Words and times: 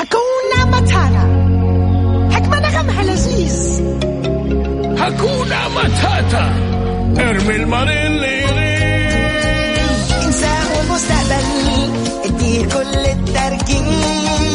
Hakuna 0.00 0.60
Matata 0.72 1.24
حكمة 2.34 2.58
نغمها 2.60 3.02
لذيذ 3.02 3.82
هكونا 4.98 5.68
ماتاتا 5.68 6.44
ارمي 7.18 7.56
الماريليز 7.56 8.50
إنسان 10.26 10.62
والمستقبل 10.76 11.44
اديه 12.24 12.64
كل 12.66 12.98
التركيز. 12.98 14.49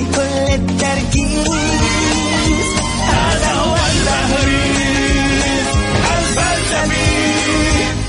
كل 0.00 0.54
التركيز 0.54 1.48
هذا 3.08 3.52
هو 3.52 3.74
البهريز 3.92 5.42
الفلسفي 6.18 7.12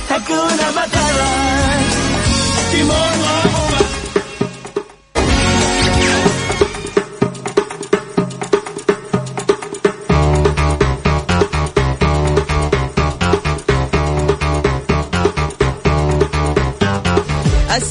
هكونا 0.10 0.72
ماتاتا 0.76 1.32
تيمون 2.72 3.23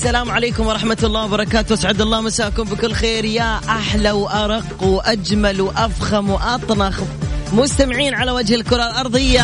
السلام 0.02 0.30
عليكم 0.30 0.66
ورحمة 0.66 0.98
الله 1.02 1.24
وبركاته. 1.24 1.74
أسعد 1.74 2.00
الله 2.00 2.20
مساكم 2.20 2.62
بكل 2.62 2.92
خير. 2.92 3.24
يا 3.24 3.60
أحلى 3.68 4.10
وأرق 4.10 4.82
وأجمل 4.82 5.60
وأفخم 5.60 6.30
وأطنخ 6.30 7.00
مستمعين 7.52 8.14
على 8.14 8.30
وجه 8.30 8.54
الكرة 8.54 8.86
الأرضية. 8.86 9.42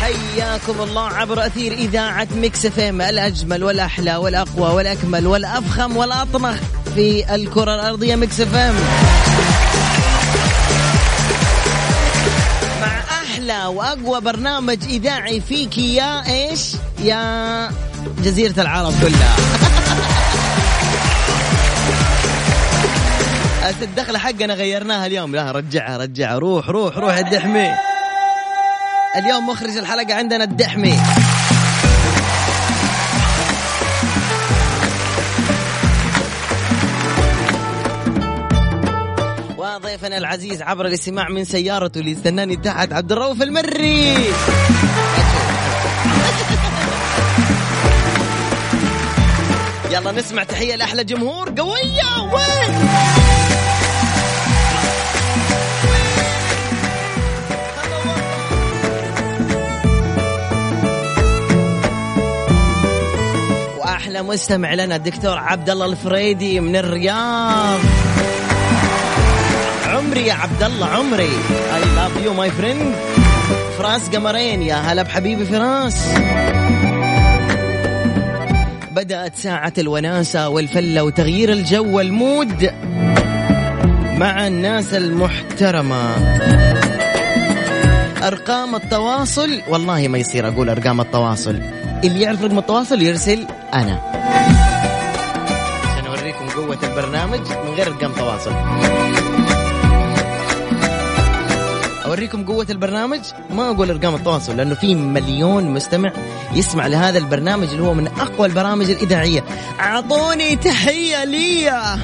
حياكم 0.00 0.80
الله 0.80 1.08
عبر 1.08 1.46
أثير 1.46 1.72
إذاعة 1.72 2.28
ميكس 2.34 2.66
إف 2.66 2.78
إم 2.78 3.00
الأجمل 3.00 3.64
والأحلى 3.64 4.16
والأقوى 4.16 4.74
والأكمل 4.74 5.26
والأفخم 5.26 5.96
والأطنخ 5.96 6.56
في 6.94 7.34
الكرة 7.34 7.74
الأرضية 7.74 8.14
ميكس 8.16 8.40
إف 8.40 8.54
وأقوى 13.50 14.20
برنامج 14.20 14.78
إذاعي 14.84 15.40
فيك 15.40 15.78
يا 15.78 16.26
إيش؟ 16.26 16.72
يا 17.04 17.70
جزيرة 18.22 18.60
العرب 18.60 18.92
كلها. 19.02 19.36
أنت 23.70 23.82
الدخلة 23.82 24.18
حقنا 24.18 24.54
غيرناها 24.54 25.06
اليوم 25.06 25.34
لا 25.34 25.50
رجعها 25.50 25.96
رجعها 25.96 26.38
روح 26.38 26.68
روح 26.68 26.98
روح 26.98 27.16
الدحمي 27.16 27.74
اليوم 29.16 29.46
مخرج 29.46 29.76
الحلقة 29.76 30.14
عندنا 30.14 30.44
الدحمي 30.44 30.98
وضيفنا 40.00 40.18
العزيز 40.18 40.62
عبر 40.62 40.86
الاستماع 40.86 41.28
من 41.28 41.44
سيارته 41.44 41.98
اللي 41.98 42.12
استناني 42.12 42.56
تحت 42.56 42.92
عبد 42.92 43.12
الرؤوف 43.12 43.42
المري. 43.42 44.14
يلا 49.90 50.12
نسمع 50.12 50.44
تحية 50.44 50.76
لأحلى 50.76 51.04
جمهور. 51.04 51.54
قوية. 51.58 52.32
وين؟ 52.32 52.88
وأحلى 63.78 64.22
مستمع 64.22 64.74
لنا 64.74 64.96
الدكتور 64.96 65.38
عبد 65.38 65.70
الله 65.70 65.86
الفريدي 65.86 66.60
من 66.60 66.76
الرياض. 66.76 67.80
عمري 70.10 70.26
يا 70.26 70.34
عبد 70.34 70.62
الله 70.62 70.86
عمري. 70.86 71.30
I 71.74 71.94
love 71.96 72.10
you 72.24 72.34
my 72.34 72.50
friend 72.50 72.94
فراس 73.78 74.08
قمرين 74.08 74.62
يا 74.62 74.74
هلا 74.74 75.02
بحبيبي 75.02 75.44
فراس. 75.44 76.08
بدأت 78.90 79.36
ساعة 79.36 79.72
الوناسة 79.78 80.48
والفلة 80.48 81.02
وتغيير 81.04 81.52
الجو 81.52 81.96
وال 81.96 82.21
mood 82.21 82.70
مع 84.16 84.46
الناس 84.46 84.94
المحترمة. 84.94 86.14
أرقام 88.26 88.74
التواصل 88.74 89.62
والله 89.68 90.08
ما 90.08 90.18
يصير 90.18 90.48
أقول 90.48 90.70
أرقام 90.70 91.00
التواصل. 91.00 91.60
اللي 92.04 92.20
يعرف 92.20 92.44
رقم 92.44 92.58
التواصل 92.58 93.02
يرسل 93.02 93.46
أنا. 93.74 94.00
عشان 95.84 96.06
أوريكم 96.06 96.48
قوة 96.48 96.78
البرنامج 96.82 97.40
من 97.40 97.74
غير 97.76 97.86
أرقام 97.86 98.12
تواصل. 98.12 98.52
أوريكم 102.10 102.44
قوة 102.44 102.66
البرنامج. 102.70 103.20
ما 103.50 103.70
أقول 103.70 103.90
أرقام 103.90 104.14
التواصل 104.14 104.56
لأنه 104.56 104.74
في 104.74 104.94
مليون 104.94 105.64
مستمع 105.64 106.12
يسمع 106.52 106.86
لهذا 106.86 107.18
البرنامج 107.18 107.68
اللي 107.68 107.82
هو 107.82 107.94
من 107.94 108.06
أقوى 108.06 108.46
البرامج 108.46 108.90
الإذاعية. 108.90 109.44
أعطوني 109.80 110.56
تحية 110.56 111.24
ليا. 111.24 111.98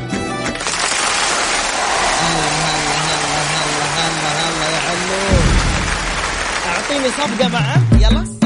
أعطيني 6.67 7.09
صفقة 7.09 7.49
معه. 7.49 7.83
يلا 8.01 8.37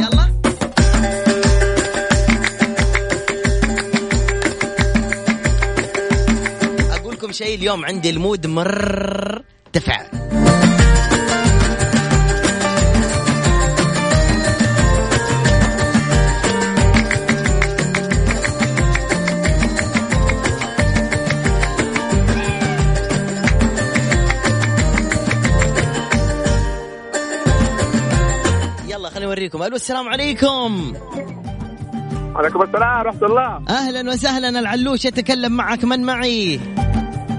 شيء 7.32 7.54
اليوم 7.54 7.84
عندي 7.84 8.10
المود 8.10 8.46
مرتفع. 8.46 9.96
يلا 9.96 10.09
أوريكم. 29.40 29.62
ألو 29.62 29.76
السلام 29.76 30.08
عليكم. 30.08 30.92
عليكم 32.36 32.62
السلام 32.62 33.00
ورحمة 33.00 33.26
الله. 33.26 33.62
أهلا 33.68 34.10
وسهلا. 34.10 34.48
العلوش 34.48 35.04
يتكلم 35.04 35.52
معك. 35.52 35.84
من 35.84 36.02
معي؟ 36.02 36.60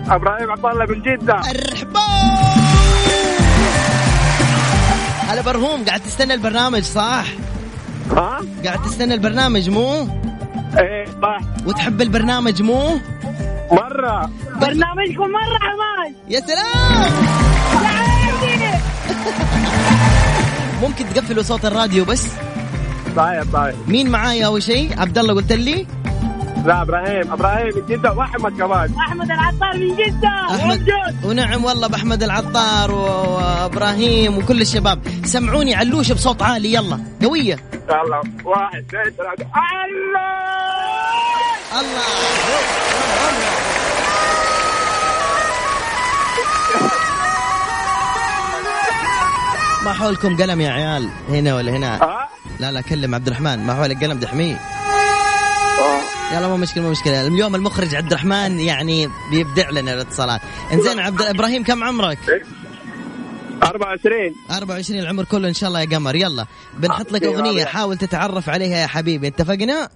إبراهيم 0.09 0.51
عبد 0.51 0.66
الله 0.66 0.85
من 0.85 1.01
جدة. 1.01 1.34
ارحبا 1.34 2.00
هلا 5.29 5.41
برهوم 5.41 5.85
قاعد 5.85 6.00
تستنى 6.00 6.34
البرنامج 6.34 6.84
صح؟ 6.84 7.25
ها؟ 8.12 8.39
قاعد 8.66 8.81
تستنى 8.81 9.13
البرنامج 9.13 9.69
مو؟ 9.69 10.07
إيه 10.78 11.06
صح. 11.06 11.39
وتحب 11.66 12.01
البرنامج 12.01 12.62
مو؟ 12.62 12.97
مرة. 13.72 14.29
برنامجكم 14.62 15.27
مرة 15.31 15.57
حماس 15.62 16.13
يا 16.30 16.39
سلام. 16.39 17.12
ممكن 20.81 21.06
تقفلوا 21.13 21.44
صوت 21.44 21.66
الراديو 21.66 22.06
بس؟ 22.06 22.28
طيب 23.16 23.54
طيب. 23.54 23.75
مين 23.88 24.10
معايا 24.10 24.45
أول 24.45 24.63
شيء؟ 24.63 25.00
عبد 25.00 25.18
الله 25.18 25.33
قلت 25.33 25.51
لي. 25.51 25.88
لا 26.66 26.81
إبراهيم 26.81 27.31
إبراهيم 27.31 27.69
من 27.75 27.86
جدة 27.89 28.13
وأحمد 28.13 28.57
كمان. 28.57 28.95
أحمد 28.95 29.31
العطار 29.31 29.78
من 29.78 29.95
جدة. 29.95 30.30
أحمد. 30.56 30.88
ونعم 31.24 31.66
والله 31.66 31.88
بأحمد 31.88 32.24
العطار 32.24 32.92
وإبراهيم 32.92 34.38
وكل 34.38 34.62
الشباب. 34.62 35.00
سمعوني 35.25 35.75
علوش 35.75 36.12
بصوت 36.12 36.42
عالي 36.42 36.74
يلا. 36.74 37.00
قوية. 37.24 37.60
يلا 37.89 38.22
واحد 38.45 38.83
اثنين 38.89 39.04
ثلاثة. 39.18 39.45
الله! 39.86 40.31
الله. 41.80 43.61
ما 49.86 49.94
حولكم 49.94 50.38
قلم 50.38 50.62
يا 50.62 50.69
عيال؟ 50.69 51.10
هنا 51.30 51.56
ولا 51.56 51.72
هنا؟ 51.72 52.04
ها؟ 52.04 52.30
لا 52.60 52.72
لا 52.72 52.81
كلم 52.81 53.16
عبد 53.16 53.28
الرحمن. 53.28 53.60
ما 53.60 53.74
حولك 53.74 54.04
قلم 54.04 54.19
دحمية 54.19 54.56
آه. 54.56 56.36
يلا 56.36 56.48
ما 56.48 56.57
مشكلة 56.57 56.83
ما 56.83 56.89
مشكلة. 56.89 57.28
اليوم 57.28 57.56
المخرج 57.56 57.95
عبد 57.95 58.12
الرحمن 58.12 58.60
يعني 58.60 59.10
بيبدع 59.31 59.69
لنا 59.69 59.94
الاتصالات. 59.94 60.42
انزين 60.74 61.00
عبد 61.00 61.22
إبراهيم 61.22 61.63
كم 61.63 61.83
عمرك؟ 61.83 62.18
24 63.63 64.36
24 64.51 65.00
العمر 65.00 65.24
كله 65.24 65.48
إن 65.48 65.54
شاء 65.54 65.68
الله 65.68 65.81
يا 65.81 65.86
قمر. 65.86 66.16
يلا 66.16 66.45
بنحط 66.78 67.12
لك 67.12 67.24
أغنية 67.24 67.66
حاول 67.66 67.98
تتعرف 67.98 68.50
عليها 68.50 68.78
يا 68.78 68.88
حبيبي. 68.88 69.28
اتفقنا؟ 69.28 69.89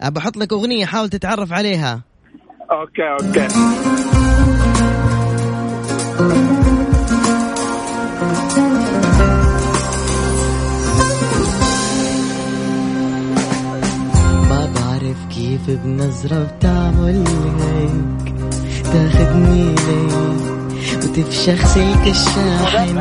ها؟ 0.00 0.10
بحط 0.10 0.36
لك 0.36 0.52
أغنية 0.52 0.86
حاول 0.86 1.08
تتعرف 1.08 1.52
عليها. 1.52 2.00
okay 2.70 3.02
okay. 3.20 3.48
بعرف 15.14 15.34
كيف 15.34 15.60
بنظرة 15.84 16.44
بتعمل 16.44 17.24
هيك؟ 17.60 18.34
تاخدني 18.84 19.64
ليك 19.64 21.04
وتفشخ 21.04 21.66
سلك 21.66 22.06
الشاحن. 22.06 22.96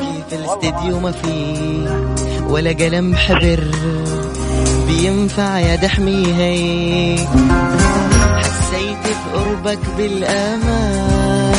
كيف 0.00 0.40
الاستديو 0.40 1.00
ما 1.00 1.12
فيه 1.12 2.04
ولا 2.48 2.70
قلم 2.70 3.16
حبر؟ 3.16 3.64
بينفع 4.86 5.58
يا 5.58 5.76
دحمي 5.76 6.26
هيك؟ 6.34 7.28
حسيت 8.38 9.16
بقربك 9.32 9.78
بالأمان. 9.96 11.52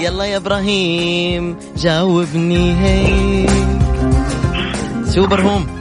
يلا 0.00 0.24
يا 0.24 0.36
إبراهيم 0.36 1.56
جاوبني 1.76 2.76
هيك. 2.76 3.50
سوبر 5.04 5.40
هوم. 5.40 5.75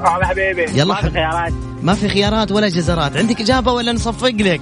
هلا 0.00 0.26
حبيبي. 0.26 0.62
يلا 0.62 0.84
ما 0.84 0.94
في 0.94 1.10
خيارات. 1.10 1.52
ما 1.82 1.94
في 1.94 2.08
خيارات 2.08 2.52
ولا 2.52 2.68
جزرات. 2.68 3.16
عندك 3.16 3.40
إجابة 3.40 3.72
ولا 3.72 3.92
نصفق 3.92 4.28
لك؟ 4.28 4.60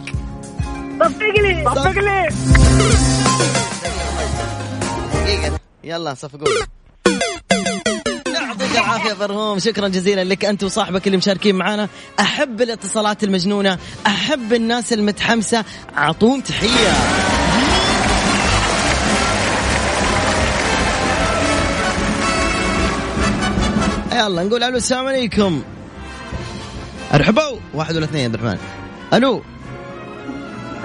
صفق 1.00 1.40
لي 1.40 1.64
صفق 1.64 1.90
لي. 1.90 2.29
يلا 5.85 6.14
صفقوا. 6.14 6.49
يعطيك 8.26 8.73
العافية 8.73 9.12
فرهوم. 9.12 9.58
شكرا 9.58 9.88
جزيلا 9.88 10.25
لك 10.25 10.44
أنت 10.44 10.64
وصاحبك 10.64 11.06
اللي 11.06 11.19
مشاركين 11.19 11.55
معنا 11.55 11.88
أحب 12.20 12.62
الاتصالات 12.62 13.25
المجنونة 13.25 13.79
أحب 14.06 14.52
الناس 14.52 14.93
المتحمسة. 14.93 15.64
أعطون 15.99 16.43
تحية. 16.43 16.93
يلا 24.18 24.42
نقول 24.42 24.62
ألو 24.62 24.76
السلام 24.76 25.06
عليكم. 25.06 25.62
ارحبوا 27.14 27.58
واحد 27.74 27.96
ولا 27.96 28.04
اثنين 28.04 28.20
يا 28.20 28.26
عبد 28.28 28.34
الرحمن 28.34 28.58
ألو. 29.14 29.42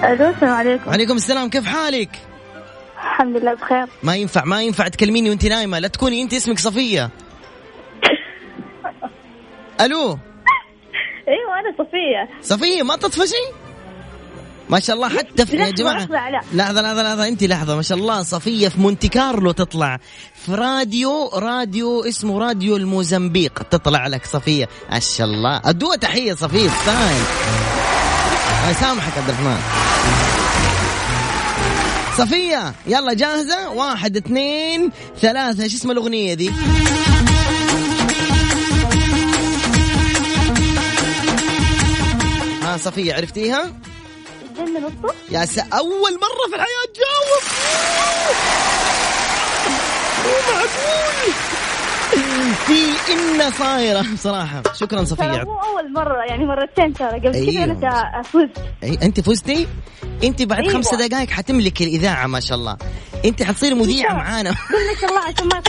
ألو 0.03 0.29
السلام 0.29 0.53
عليكم. 0.53 0.89
وعليكم 0.89 1.15
السلام 1.15 1.49
كيف 1.49 1.65
حالك؟ 1.65 2.09
الحمد 2.95 3.37
لله 3.37 3.53
بخير. 3.53 3.85
ما 4.03 4.15
ينفع 4.15 4.43
ما 4.45 4.61
ينفع 4.63 4.87
تكلميني 4.87 5.29
وأنت 5.29 5.45
نايمة 5.45 5.79
لا 5.79 5.87
تكوني 5.87 6.21
أنت 6.21 6.33
اسمك 6.33 6.59
صفية. 6.59 7.09
ألو. 9.81 10.17
إيوه 11.27 11.59
أنا 11.59 11.75
صفية. 11.77 12.29
صفية 12.41 12.83
ما 12.83 12.95
تطفشي؟ 12.95 13.62
ما 14.73 14.79
شاء 14.79 14.95
الله 14.95 15.09
حتى 15.09 15.45
في 15.45 15.57
يا 15.57 15.69
جماعة. 15.69 16.07
لحظه 16.53 16.81
لحظه 16.81 17.03
لحظه 17.03 17.27
انت 17.27 17.43
لحظة 17.43 17.75
ما 17.75 17.81
شاء 17.81 17.97
الله 17.97 18.23
صفية 18.23 18.67
في 18.67 18.79
مونتي 18.79 19.07
كارلو 19.07 19.51
تطلع. 19.51 19.99
في 20.45 20.51
راديو 20.55 21.29
راديو 21.33 22.03
اسمه 22.03 22.39
راديو 22.39 22.75
الموزمبيق 22.75 23.63
تطلع 23.71 24.07
لك 24.07 24.25
صفية. 24.25 24.69
ما 24.91 24.99
شاء 24.99 25.27
الله. 25.27 25.61
ادوها 25.65 25.95
تحية 25.95 26.33
صفية 26.33 26.69
تستاهل 26.69 27.21
الله 28.57 28.69
يسامحك 28.69 29.17
عبد 29.17 29.29
الرحمن. 29.29 29.59
صفية 32.17 32.73
يلا 32.87 33.13
جاهزة؟ 33.13 33.69
واحد 33.69 34.17
اثنين 34.17 34.91
ثلاثة. 35.21 35.67
شو 35.67 35.77
اسم 35.77 35.91
الأغنية 35.91 36.33
دي؟ 36.33 36.51
ها 42.63 42.77
صفية 42.77 43.13
عرفتيها؟ 43.13 43.73
نصه 44.61 45.13
يا 45.31 45.45
س... 45.45 45.57
أول 45.59 46.11
مرة 46.13 46.49
في 46.49 46.55
الحياة 46.55 46.85
تجاوب. 46.93 47.43
مو 50.25 50.31
معقول. 50.53 51.33
في 52.67 53.13
إن 53.13 53.51
صايرة 53.51 54.05
بصراحة. 54.13 54.63
شكرا 54.73 55.03
صفية. 55.03 55.23
مو 55.25 55.59
أول 55.59 55.93
مرة 55.93 56.23
يعني 56.29 56.45
مرتين 56.45 56.93
ترى. 56.93 57.19
قبل 57.19 57.33
أيوة. 57.33 57.51
كذا 57.51 57.63
أنا 57.63 57.73
تا- 57.73 58.21
فزت. 58.21 58.57
أي 58.83 58.97
أنت 59.03 59.19
فزتي؟ 59.19 59.67
أنت 60.23 60.41
بعد 60.41 60.59
أيوة. 60.59 60.73
خمسة 60.73 61.07
دقائق 61.07 61.29
حتملك 61.29 61.81
الإذاعة 61.81 62.27
ما 62.27 62.39
شاء 62.39 62.57
الله. 62.57 62.77
أنت 63.25 63.43
حتصيري 63.43 63.75
مذيعة 63.75 64.13
معانا. 64.13 64.49
ما 64.71 64.99
شاء 65.01 65.09
الله 65.09 65.21
عشان 65.21 65.47
ما 65.47 65.61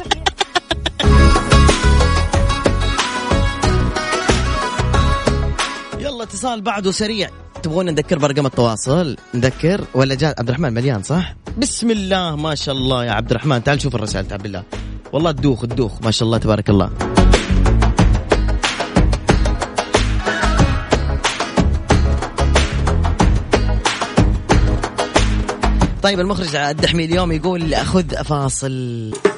يلا 5.99 6.23
اتصال 6.23 6.61
بعده 6.61 6.91
سريع. 6.93 7.31
تبغون 7.65 7.87
نذكر 7.87 8.19
برقم 8.19 8.47
التواصل؟ 8.47 9.17
نذكر 9.35 9.85
ولا 9.95 10.15
جاء 10.15 10.35
عبد 10.39 10.49
الرحمن 10.49 10.73
مليان 10.73 11.03
صح؟ 11.03 11.35
بسم 11.59 11.91
الله 11.91 12.37
ما 12.37 12.55
شاء 12.55 12.75
الله 12.75 13.05
يا 13.05 13.11
عبد 13.11 13.31
الرحمن. 13.31 13.65
تعال 13.65 13.81
شوف 13.81 13.95
الرسائل 13.95 14.29
تعال 14.29 14.43
بالله. 14.43 14.63
والله 15.13 15.31
تدوخ 15.33 15.63
تدوخ. 15.63 16.03
ما 16.03 16.11
شاء 16.11 16.27
الله 16.27 16.39
تبارك 16.39 16.71
الله. 16.71 16.91
طيب 26.03 26.21
المخرج 26.21 26.57
الدحمي 26.57 27.05
اليوم 27.05 27.33
يقول 27.33 27.75
خذ 27.77 28.25
فاصل. 28.25 29.34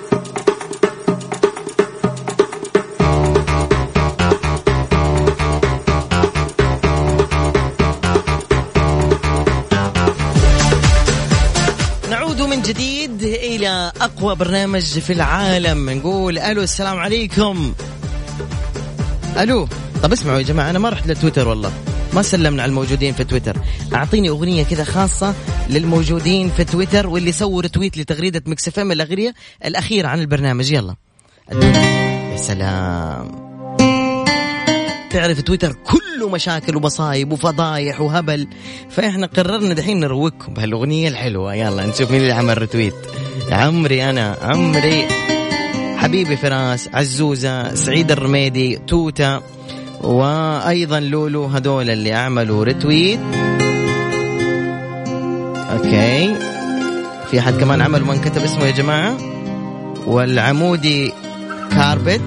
جديد 12.67 13.23
إلى 13.23 13.93
أقوى 14.01 14.35
برنامج 14.35 14.83
في 14.83 15.13
العالم. 15.13 15.91
نقول 15.91 16.39
ألو 16.39 16.63
السلام 16.63 16.99
عليكم. 16.99 17.75
ألو 19.39 19.69
طب 20.03 20.13
اسمعوا 20.13 20.39
يا 20.39 20.43
جماعة 20.43 20.71
أنا 20.71 20.79
ما 20.79 20.89
رحت 20.89 21.07
لتويتر 21.07 21.49
والله. 21.49 21.73
ما 22.13 22.23
سلمنا 22.23 22.63
على 22.63 22.71
الموجودين 22.71 23.15
في 23.15 23.25
تويتر. 23.25 23.57
أعطيني 23.95 24.29
أغنية 24.29 24.65
كذا 24.65 24.85
خاصة 24.85 25.35
للموجودين 25.71 26.51
في 26.51 26.65
تويتر 26.65 27.07
واللي 27.07 27.33
سووا 27.33 27.63
retweet 27.63 27.99
لتغريدة 27.99 28.43
مكس 28.47 28.69
إف 28.69 28.79
إم 28.79 28.93
الأغنية 28.93 29.35
الأخيرة 29.65 30.09
عن 30.09 30.21
البرنامج. 30.21 30.73
يلا. 30.73 30.97
يا 31.53 32.37
سلام. 32.37 33.46
تعرف 35.11 35.41
تويتر 35.41 35.73
كله 35.73 36.29
مشاكل 36.29 36.77
ومصايب 36.77 37.33
وفضايح 37.33 38.01
وهبل. 38.01 38.49
فإحنا 38.91 39.27
قررنا 39.27 39.75
دحين 39.75 40.01
نروقكم 40.01 40.55
بهالأغنية 40.55 41.09
الحلوة. 41.09 41.55
يلا 41.55 41.87
نشوف 41.87 42.11
مين 42.11 42.21
اللي 42.21 42.33
عمل 42.33 42.63
retweet 42.63 42.95
عمري 43.51 44.11
أنا 44.11 44.37
عمري. 44.43 45.07
حبيبي 45.97 46.37
فراس 46.37 46.89
عزوزة 46.95 47.75
سعيد 47.75 48.13
الرميدي 48.13 48.77
توتا 48.87 49.43
وأيضا 50.01 51.01
لولو 51.01 51.45
هذول 51.45 51.91
اللي 51.91 52.13
عملوا 52.13 52.65
retweet 52.65 53.21
okay. 55.73 56.35
في 57.31 57.39
أحد 57.39 57.55
كمان 57.55 57.81
عمل 57.81 58.05
من 58.05 58.21
كتب 58.21 58.43
اسمه 58.43 58.65
يا 58.65 58.71
جماعة؟ 58.71 59.17
والعمودي 60.07 61.13
كاربت 61.71 62.21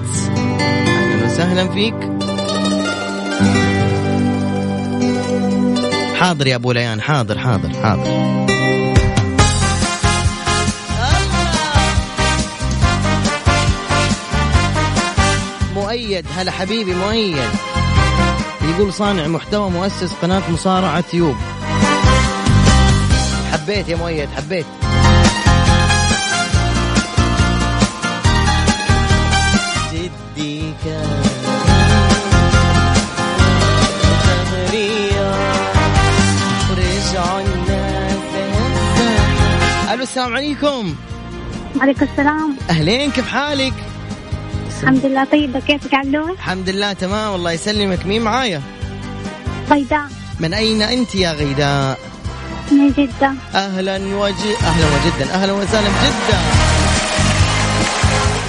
أهلا 0.60 1.24
وسهلا 1.26 1.68
فيك. 1.68 2.19
حاضر 6.20 6.46
يا 6.46 6.56
أبو 6.56 6.72
ليان 6.72 7.00
حاضر 7.00 7.38
حاضر 7.38 7.70
حاضر. 7.82 8.46
مؤيد 15.74 16.26
هلا 16.36 16.52
حبيبي 16.52 16.94
مؤيد. 16.94 17.36
يقول 18.62 18.92
صانع 18.92 19.26
محتوى 19.26 19.70
مؤسس 19.70 20.12
قناة 20.22 20.42
مصارعة 20.50 21.00
تيوب 21.00 21.36
حبيت 23.52 23.88
يا 23.88 23.96
مؤيد 23.96 24.28
حبيت. 24.36 24.66
السلام 40.10 40.34
عليكم. 40.34 40.94
عليكم 41.80 42.06
السلام. 42.12 42.56
أهلين 42.70 43.10
كيف 43.10 43.28
حالك؟ 43.28 43.74
الحمد 44.82 45.06
لله 45.06 45.24
طيبة. 45.24 45.60
كيفك 45.60 45.94
علوة؟ 45.94 46.30
الحمد 46.30 46.68
لله 46.68 46.92
تمام. 46.92 47.34
الله 47.34 47.52
يسلمك. 47.52 48.06
مين 48.06 48.22
معايا؟ 48.22 48.62
غيداء. 49.70 50.08
من 50.40 50.54
أين 50.54 50.82
أنت 50.82 51.14
يا 51.14 51.32
غيداء؟ 51.32 51.98
من 52.70 52.92
جدة. 52.92 53.32
أهلا 53.54 53.96
وجي 53.96 54.56
أهلا 54.62 54.86
وجدا. 54.86 55.34
أهلا 55.34 55.52
وسهلا 55.52 55.88
جدا 55.88 56.38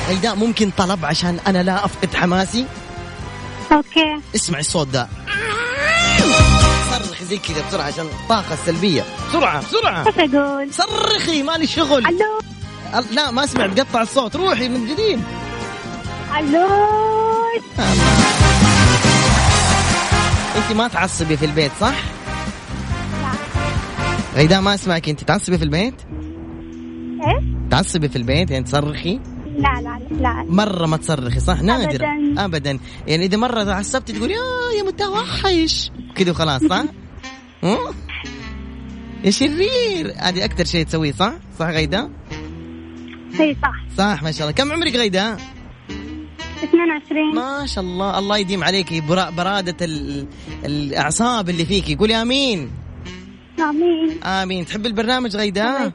غيداء 0.10 0.36
ممكن 0.36 0.72
طلب 0.78 1.06
عشان 1.06 1.40
أنا 1.48 1.64
لا 1.64 1.86
أفقد 1.86 2.16
حماسي؟ 2.16 2.66
أوكي. 3.72 4.20
اسمع 4.36 4.60
الصوت 4.60 4.88
ده. 4.88 5.08
زي 7.32 7.38
كذا 7.38 7.68
بسرعة 7.68 7.84
عشان 7.84 8.06
الطاقة 8.06 8.54
السلبية 8.54 9.04
بسرعة 9.30 9.60
بسرعة 9.68 10.06
إيش 10.08 10.36
أقول؟ 10.36 10.74
صرخي 10.74 11.44
مالي 11.44 11.68
شغل 11.68 12.06
ألو 12.06 12.40
أل- 12.94 13.16
لا 13.16 13.32
ما 13.32 13.46
سمعت 13.46 13.80
قطع 13.80 14.02
الصوت 14.02 14.36
روحي 14.36 14.70
من 14.70 14.88
جديد 14.88 15.20
ألو 16.40 16.68
أنت 20.58 20.72
ما 20.78 20.88
تعصبي 20.88 21.38
في 21.38 21.46
البيت 21.46 21.72
صح؟ 21.82 21.96
غيداء 24.36 24.62
ما 24.62 24.74
أسمعك 24.74 25.10
أنت 25.10 25.24
تعصبي 25.24 25.58
في 25.58 25.64
البيت؟ 25.64 25.96
إيش؟ 27.28 27.44
تعصبي 27.72 28.10
في 28.10 28.16
البيت 28.16 28.52
يعني 28.52 28.64
تصرخي؟ 28.64 29.20
لا 29.58 29.82
لا 29.82 30.00
لا 30.22 30.46
مرة 30.50 30.86
ما 30.86 30.98
تصرخي 30.98 31.40
صح؟ 31.40 31.62
نادر 31.62 32.06
أبداً. 32.06 32.46
ابدا 32.46 32.80
يعني 33.08 33.26
إذا 33.26 33.38
مرة 33.38 33.64
تعصبتي 33.64 34.14
تقول 34.14 34.32
يا 34.32 34.38
يا 34.78 34.84
متوحش 34.84 35.92
كذا 36.16 36.32
وخلاص 36.32 36.64
صح؟ 36.64 36.84
يا 39.24 39.32
شرير. 39.32 40.14
هذه 40.18 40.46
أكثر 40.46 40.66
شيء 40.66 40.86
تسويه 40.86 41.12
صح؟ 41.12 41.34
صح 41.60 41.66
غيداء؟ 41.66 42.10
إي 43.40 43.58
صح. 43.62 43.96
صح 43.98 44.24
ما 44.24 44.32
شاء 44.32 44.42
الله. 44.42 44.52
كم 44.52 44.72
عمرك 44.72 44.96
غيداء؟ 44.96 45.38
22 46.64 47.36
ما 47.36 47.66
شاء 47.66 47.84
الله. 47.84 48.20
الله 48.20 48.38
يديم 48.38 48.64
عليك. 48.64 48.94
برا- 49.04 49.30
برادة 49.30 49.86
ال... 49.86 50.26
الأعصاب 50.66 51.50
اللي 51.50 51.66
فيك. 51.66 52.00
قولي 52.00 52.22
آمين. 52.22 52.72
آمين. 53.60 54.24
آمين. 54.24 54.66
تحب 54.66 54.86
البرنامج 54.86 55.30
يسعدك. 55.30 55.94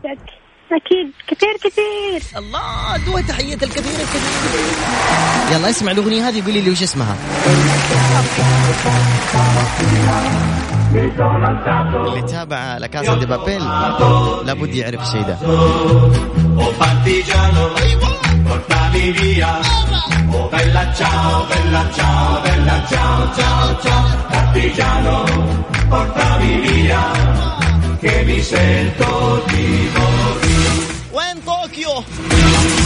أكيد. 0.73 1.13
كثير 1.29 1.57
كثير. 1.65 2.39
الله 2.39 2.97
دوا 3.07 3.21
تحية 3.21 3.55
الكثير 3.55 4.01
الكثير. 4.01 5.57
يلا 5.57 5.71
اسمع 5.71 5.93
الأغنية 5.93 6.29
هذه 6.29 6.45
قولي 6.45 6.61
لي 6.61 6.71
وش 6.71 6.83
اسمها. 6.83 7.17
اللي 10.96 12.22
تابع 12.22 12.78
لكاسا 12.78 13.16
دي 13.16 13.26
بابيل 13.26 13.64
لابد 14.46 14.76
يعرف 14.76 15.02
الشيء 15.02 15.22
ده 15.22 15.38
Oh 16.64 16.74
partigiano, 16.82 17.64
portami 18.48 19.06
via. 19.18 19.52
Oh 20.38 20.46
bella 20.54 20.84
ciao, 20.98 21.34
bella 21.50 21.84
ciao, 21.98 22.42
bella 22.46 22.78
ciao, 22.92 23.20
ciao, 23.38 23.68
ciao. 23.84 24.06
Partigiano, 24.32 25.16
portami 25.92 26.54
via. 26.66 27.04
Che 28.02 28.14
mi 28.28 28.40
sento 28.42 29.10
di 29.48 29.66
وين 31.14 31.38
طوكيو 31.46 32.04
ادعس 32.32 32.85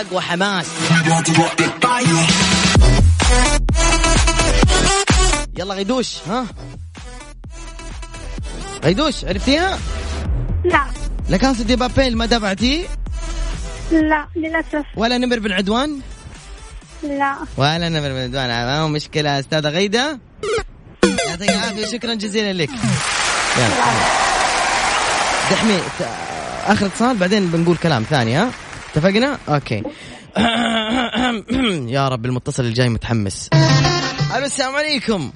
اقوى 0.00 0.20
حماس 0.20 0.66
يلا 5.58 5.74
غيدوش 5.74 6.16
ها؟ 6.28 6.46
غيدوش 8.84 9.24
عرفتيها؟ 9.24 9.78
لا. 10.64 10.84
لكاسا 11.28 11.62
دي 11.62 11.76
بابيل 11.76 12.16
ما 12.16 12.26
تابعتي 12.26 12.86
لا 13.92 14.28
للأسف. 14.36 14.84
ولا 14.96 15.18
نمر 15.18 15.38
بن 15.38 15.52
عدوان 15.52 16.00
لا. 17.02 17.34
ولا 17.56 17.88
نمر 17.88 18.08
بن 18.08 18.18
عدوان 18.20 18.48
ما 18.48 18.80
هو 18.80 18.88
مشكلة 18.88 19.38
أستاذة 19.40 19.68
غيدة. 19.68 20.18
يعطيك 21.28 21.50
العافية 21.50 21.86
شكرا 21.86 22.14
جزيلا 22.14 22.52
لك. 22.62 22.70
يلا. 23.58 23.68
دحمي 25.50 25.78
آخر 26.66 26.86
اتصال 26.86 27.16
بعدين 27.16 27.46
بنقول 27.46 27.76
كلام 27.76 28.02
ثاني 28.10 28.36
ها؟ 28.36 28.50
اتفقنا؟ 28.92 29.38
أوكي 29.48 29.82
يا 31.96 32.08
رب 32.08 32.26
المتصل 32.26 32.64
الجاي 32.64 32.88
متحمس 32.88 33.50
ألو 34.36 34.44
السلام 34.44 34.74
عليكم 34.74 35.30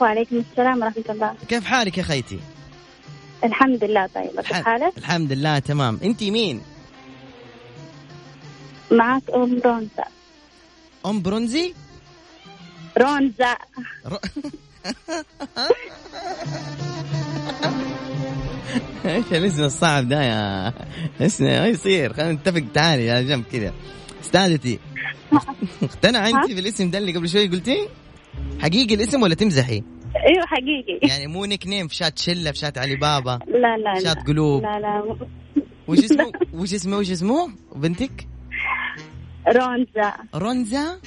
وعليكم 0.00 0.42
السلام 0.50 0.82
ورحمة 0.82 1.04
الله 1.10 1.34
كيف 1.48 1.64
حالك 1.64 1.98
يا 1.98 2.02
خيتي؟ 2.02 2.38
الحمد 3.44 3.84
لله 3.84 4.06
طيبة 4.14 4.42
كيف 4.42 4.52
حالك؟ 4.52 4.92
الحمد 4.98 5.32
لله 5.32 5.58
تمام 5.58 6.00
انت 6.02 6.22
مين؟ 6.22 6.60
معك 8.90 9.22
أم 9.34 9.60
رونزا 9.64 10.04
أم 11.06 11.22
برونزي؟ 11.22 11.74
رونزا 12.98 13.56
إيش 19.04 19.24
الاسم 19.32 19.64
الصعب 19.64 20.08
ده 20.08 20.22
يا 20.22 20.72
اسمه 21.20 21.60
ما 21.60 21.66
يصير 21.66 22.12
خلينا 22.12 22.32
نتفق 22.32 22.64
تعالي 22.74 23.06
يا 23.06 23.22
جنب 23.22 23.44
كذا 23.52 23.72
أستاذتي 24.20 24.78
اقتنع 25.82 26.28
أنت 26.28 26.52
بالاسم 26.52 26.90
ده 26.90 26.98
اللي 26.98 27.12
قبل 27.12 27.28
شوي 27.28 27.48
قلتي؟ 27.48 27.88
حقيقي 28.60 28.94
الاسم 28.94 29.22
ولا 29.22 29.34
تمزحي؟ 29.34 29.82
أيوه 30.26 30.46
حقيقي 30.46 31.08
يعني 31.08 31.26
مو 31.26 31.44
nickname 31.44 31.88
في 31.88 31.94
شات 31.94 32.18
شلة 32.18 32.50
في 32.50 32.58
شات 32.58 32.78
علي 32.78 32.96
بابا 32.96 33.38
لا 33.46 33.76
لا 33.76 33.94
لا 33.94 34.00
شات 34.04 34.26
قلوب. 34.26 34.62
لا 34.62 34.80
لا 34.80 35.16
وش 35.88 35.98
اسمه؟ 35.98 36.32
وش 36.54 36.74
اسمه 36.74 36.96
وش 36.96 37.10
اسمه؟ 37.10 37.48
بنتك؟ 37.76 38.26
رونزا 39.48 40.12
رونزا؟ 40.34 40.98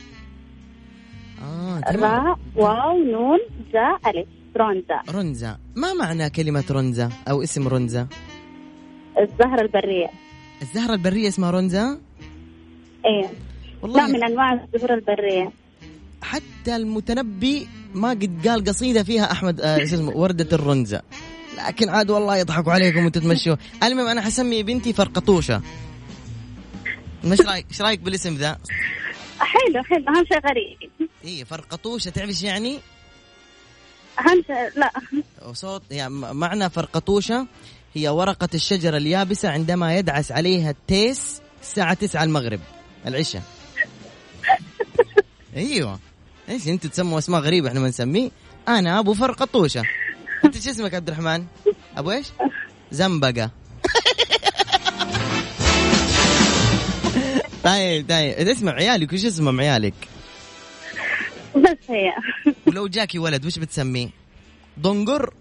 آه 1.41 1.79
تمام 1.79 2.25
راء 2.25 2.39
واو 2.55 3.03
نون 3.03 3.39
زا 3.73 4.09
ألف 4.09 4.27
رونزا. 4.57 5.01
رونزا. 5.09 5.57
ما 5.75 5.93
معنى 5.93 6.29
كلمة 6.29 6.63
رونزا 6.71 7.09
أو 7.29 7.43
اسم 7.43 7.67
رونزا؟ 7.67 8.07
الزهرة 9.19 9.61
البرية. 9.61 10.07
الزهرة 10.61 10.93
البرية 10.93 11.27
اسمها 11.27 11.51
رونزا؟ 11.51 11.99
إيه. 13.05 13.29
والله 13.81 14.01
نوع 14.01 14.07
من 14.07 14.23
أنواع 14.23 14.53
الزهور 14.53 14.93
البرية. 14.93 15.51
حتى 16.21 16.75
المتنبي 16.75 17.67
ما 17.93 18.09
قد 18.09 18.47
قال 18.47 18.63
قصيدة 18.63 19.03
فيها 19.03 19.31
أحمد 19.31 19.61
آه 19.61 19.83
اسمه 19.83 20.17
وردة 20.17 20.55
الرنزة 20.55 21.01
لكن 21.57 21.89
عاد 21.89 22.09
والله 22.09 22.37
يضحكوا 22.37 22.73
عليكم 22.73 23.05
وتتمشوا 23.05 23.55
المهم 23.83 24.07
أنا 24.07 24.21
حسمي 24.21 24.63
بنتي 24.63 24.93
فرقطوشة. 24.93 25.61
إيش 27.23 27.41
رايك 27.41 27.65
إيش 27.69 27.81
رأيك 27.81 27.99
بالاسم 27.99 28.35
ذا؟ 28.35 28.57
حلو 29.39 29.83
حلو 29.83 30.05
اهم 30.07 30.25
شيء 30.25 30.39
غريب. 30.49 31.09
اي 31.25 31.45
فرقطوشة 31.45 32.09
تعرف 32.09 32.29
إيش 32.29 32.43
يعني؟ 32.43 32.79
لا. 34.75 34.91
صوت 35.53 35.81
يعني 35.91 36.13
معنى 36.13 36.69
فرقطوشة 36.69 37.47
هي 37.93 38.09
ورقة 38.09 38.49
الشجرة 38.53 38.97
اليابسة 38.97 39.49
عندما 39.49 39.97
يدعس 39.97 40.31
عليها 40.31 40.69
التيس 40.69 41.41
الساعة 41.61 41.93
9 41.93 42.23
المغرب 42.23 42.59
العشاء. 43.07 43.43
أيوه. 45.55 45.99
إيش 46.49 46.67
أنتوا 46.67 46.89
تسموا 46.89 47.17
أسماء 47.17 47.41
غريبة 47.41 47.67
إحنا 47.67 47.79
ما 47.79 47.87
نسميه؟ 47.87 48.29
أنا 48.67 48.99
أبو 48.99 49.13
فرقطوشة 49.13 49.83
أنت 50.45 50.57
شو 50.57 50.69
اسمك 50.69 50.93
عبد 50.93 51.09
الرحمن؟ 51.09 51.45
أبو 51.97 52.11
إيش؟ 52.11 52.27
زنبقة. 52.91 53.49
طيب 57.63 58.09
طيب. 58.09 58.47
اسمع 58.47 58.71
عيالك 58.71 59.13
وش 59.13 59.25
اسمهم 59.25 59.59
عيالك؟ 59.59 59.93
بس 61.55 61.77
هي. 61.89 62.11
ولو 62.67 62.87
جاكي 62.87 63.19
ولد 63.19 63.45
وش 63.45 63.59
بتسميه؟ 63.59 64.09
دنقر؟ 64.77 65.33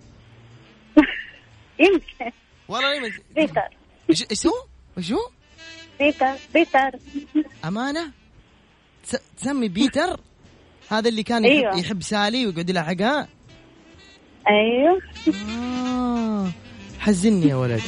يمكن. 1.79 2.33
والله 2.69 3.01
ما- 3.01 3.11
بيتر. 3.35 3.61
إيش 4.31 4.47
هو؟ 4.47 4.53
إيش 4.99 5.13
هو؟ 5.13 5.31
بيتر. 6.01 6.33
بيتر. 6.55 6.91
أمانة؟ 7.65 8.11
تس- 9.05 9.19
تسمي 9.37 9.69
بيتر؟ 9.69 10.21
هذا 10.91 11.09
اللي 11.09 11.23
كان 11.23 11.45
أيوة. 11.45 11.71
يحب, 11.71 11.79
يحب 11.85 12.03
سالي 12.03 12.47
ويقعد 12.47 12.71
يلحقها 12.71 13.29
أيوه. 14.49 15.01
آه. 15.51 16.51
حزني 16.99 17.47
يا 17.49 17.55
ولد. 17.57 17.83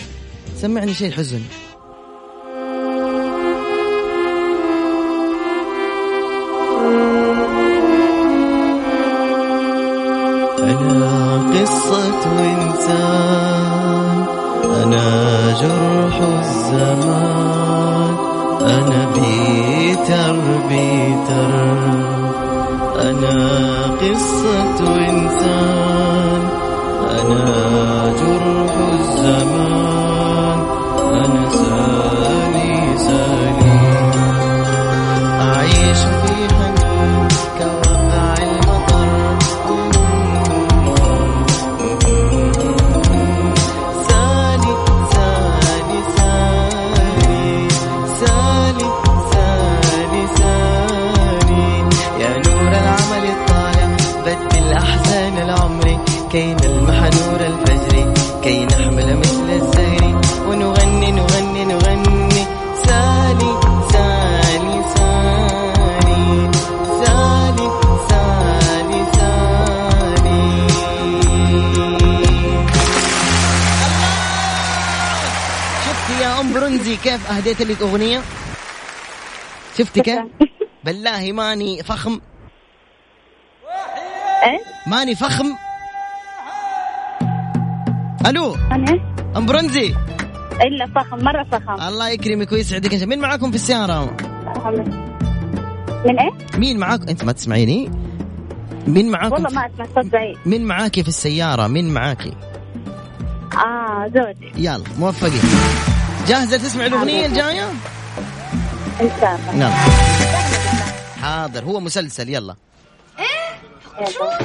سمعني 0.56 0.94
شيء 0.94 1.10
حزن. 1.10 1.42
أنا 10.72 11.42
قصة 11.54 12.24
إنسان 12.40 14.26
أنا 14.82 15.06
جرح 15.60 16.16
الزمان. 16.40 18.16
أنا 18.60 19.00
بيتر 19.14 20.36
بيتر 20.68 21.52
أنا 23.02 23.36
قصة 24.00 24.78
إنسان 25.10 26.42
أنا 27.20 27.44
جرح 28.20 28.74
الزمان. 28.92 30.58
أنا 31.14 31.44
سالي 31.50 32.98
سالي. 32.98 33.80
أعيش 35.40 35.98
في 35.98 36.31
أهديت 77.36 77.62
لك 77.62 77.82
أغنية؟ 77.82 78.20
شفتي 79.78 80.00
كيف 80.00 80.18
بالله 80.84 81.32
ماني 81.32 81.82
فخم. 81.82 82.20
إيه؟ 84.44 84.60
ماني 84.86 85.14
فخم. 85.14 85.46
ألو؟ 88.26 88.56
أنا؟ 88.72 89.00
ام 89.36 89.46
برونزي 89.46 89.94
إلا 90.60 90.86
فخم 90.94 91.24
مرة 91.24 91.46
فخم. 91.52 91.80
الله 91.80 92.08
يكرمك 92.08 92.52
ويسعدك. 92.52 92.94
مين 92.94 93.18
معاكم 93.18 93.50
في 93.50 93.56
السيارة؟ 93.56 94.16
من 96.04 96.18
إيه؟ 96.20 96.30
مين 96.58 96.78
معاك؟ 96.78 97.10
أنت 97.10 97.24
ما 97.24 97.32
تسمعيني. 97.32 97.90
مين 98.86 99.10
معاكم 99.10 99.32
والله. 99.32 99.50
ما 99.50 99.66
أسمع 99.66 99.86
صوت 99.94 100.06
بعيد. 100.12 100.38
مين 100.46 100.64
معاكي 100.64 101.02
في 101.02 101.08
السيارة؟ 101.08 101.66
مين 101.66 101.94
معاكي؟ 101.94 102.32
آه 103.54 104.10
زوجي. 104.14 104.52
يلا 104.56 104.84
موفقين. 104.98 105.40
جاهزة 106.28 106.56
تسمع 106.56 106.86
الأغنية 106.86 107.26
الجاية؟ 107.26 107.70
ان 109.00 109.10
شاء 109.20 109.40
الله 109.52 109.54
يلا 109.54 109.74
حاضر. 111.22 111.64
هو 111.64 111.80
مسلسل. 111.80 112.28
يلا. 112.28 112.56
يلا. 114.00 114.38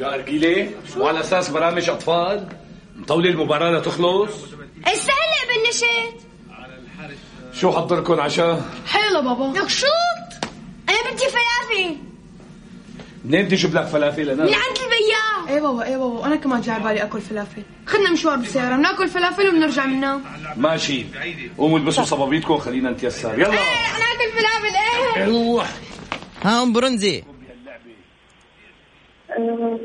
يا 0.00 0.14
أرجيلة 0.14 0.70
شو 0.94 1.06
على 1.06 1.20
أساس 1.20 1.48
برامج 1.48 1.90
أطفال؟ 1.90 2.48
مطولة 2.96 3.30
المباراة 3.30 3.78
لتخلص؟ 3.78 4.30
استهلق 4.86 5.48
بالنشيد 5.54 6.20
شو 7.52 7.72
حضركم 7.72 8.20
عشاء 8.20 8.62
حلو 8.86 9.22
بابا. 9.22 9.58
لك 9.58 9.68
شوط. 9.68 9.88
أنا 10.88 11.10
بدي 11.12 11.24
فلافل. 11.24 11.96
منين 13.24 13.44
بدي 13.44 13.54
أجيب 13.54 13.74
لك 13.74 13.86
فلافل؟ 13.86 14.30
أنا؟ 14.30 14.44
من 14.44 14.54
عند 14.54 14.78
البياع 14.82 14.97
إيه 15.48 15.60
بابا 15.60 15.84
إيه 15.84 15.96
بابا 15.96 16.26
أنا 16.26 16.36
كمان 16.36 16.60
جاي 16.60 16.74
على 16.74 16.84
بالي 16.84 17.02
أكل 17.02 17.20
فلافل. 17.20 17.62
خدنا 17.86 18.10
مشوار 18.12 18.36
بالسيارة 18.36 18.76
بناكل 18.76 19.08
فلافل 19.08 19.48
وبنرجع 19.48 19.84
بننام 19.84 20.22
ماشي. 20.56 21.06
قوموا 21.58 21.78
البسوا 21.78 22.04
صبابيتكم 22.04 22.58
خلينا 22.58 22.90
نتيسر. 22.90 23.38
يلا. 23.38 23.48
أنا 23.48 23.56
أكل 23.56 24.32
فلافل 24.38 24.76
إيه. 25.16 25.24
روح 25.24 25.68
ها 26.42 26.62
أم 26.62 26.72
برونزي 26.72 27.22
أه، 29.38 29.78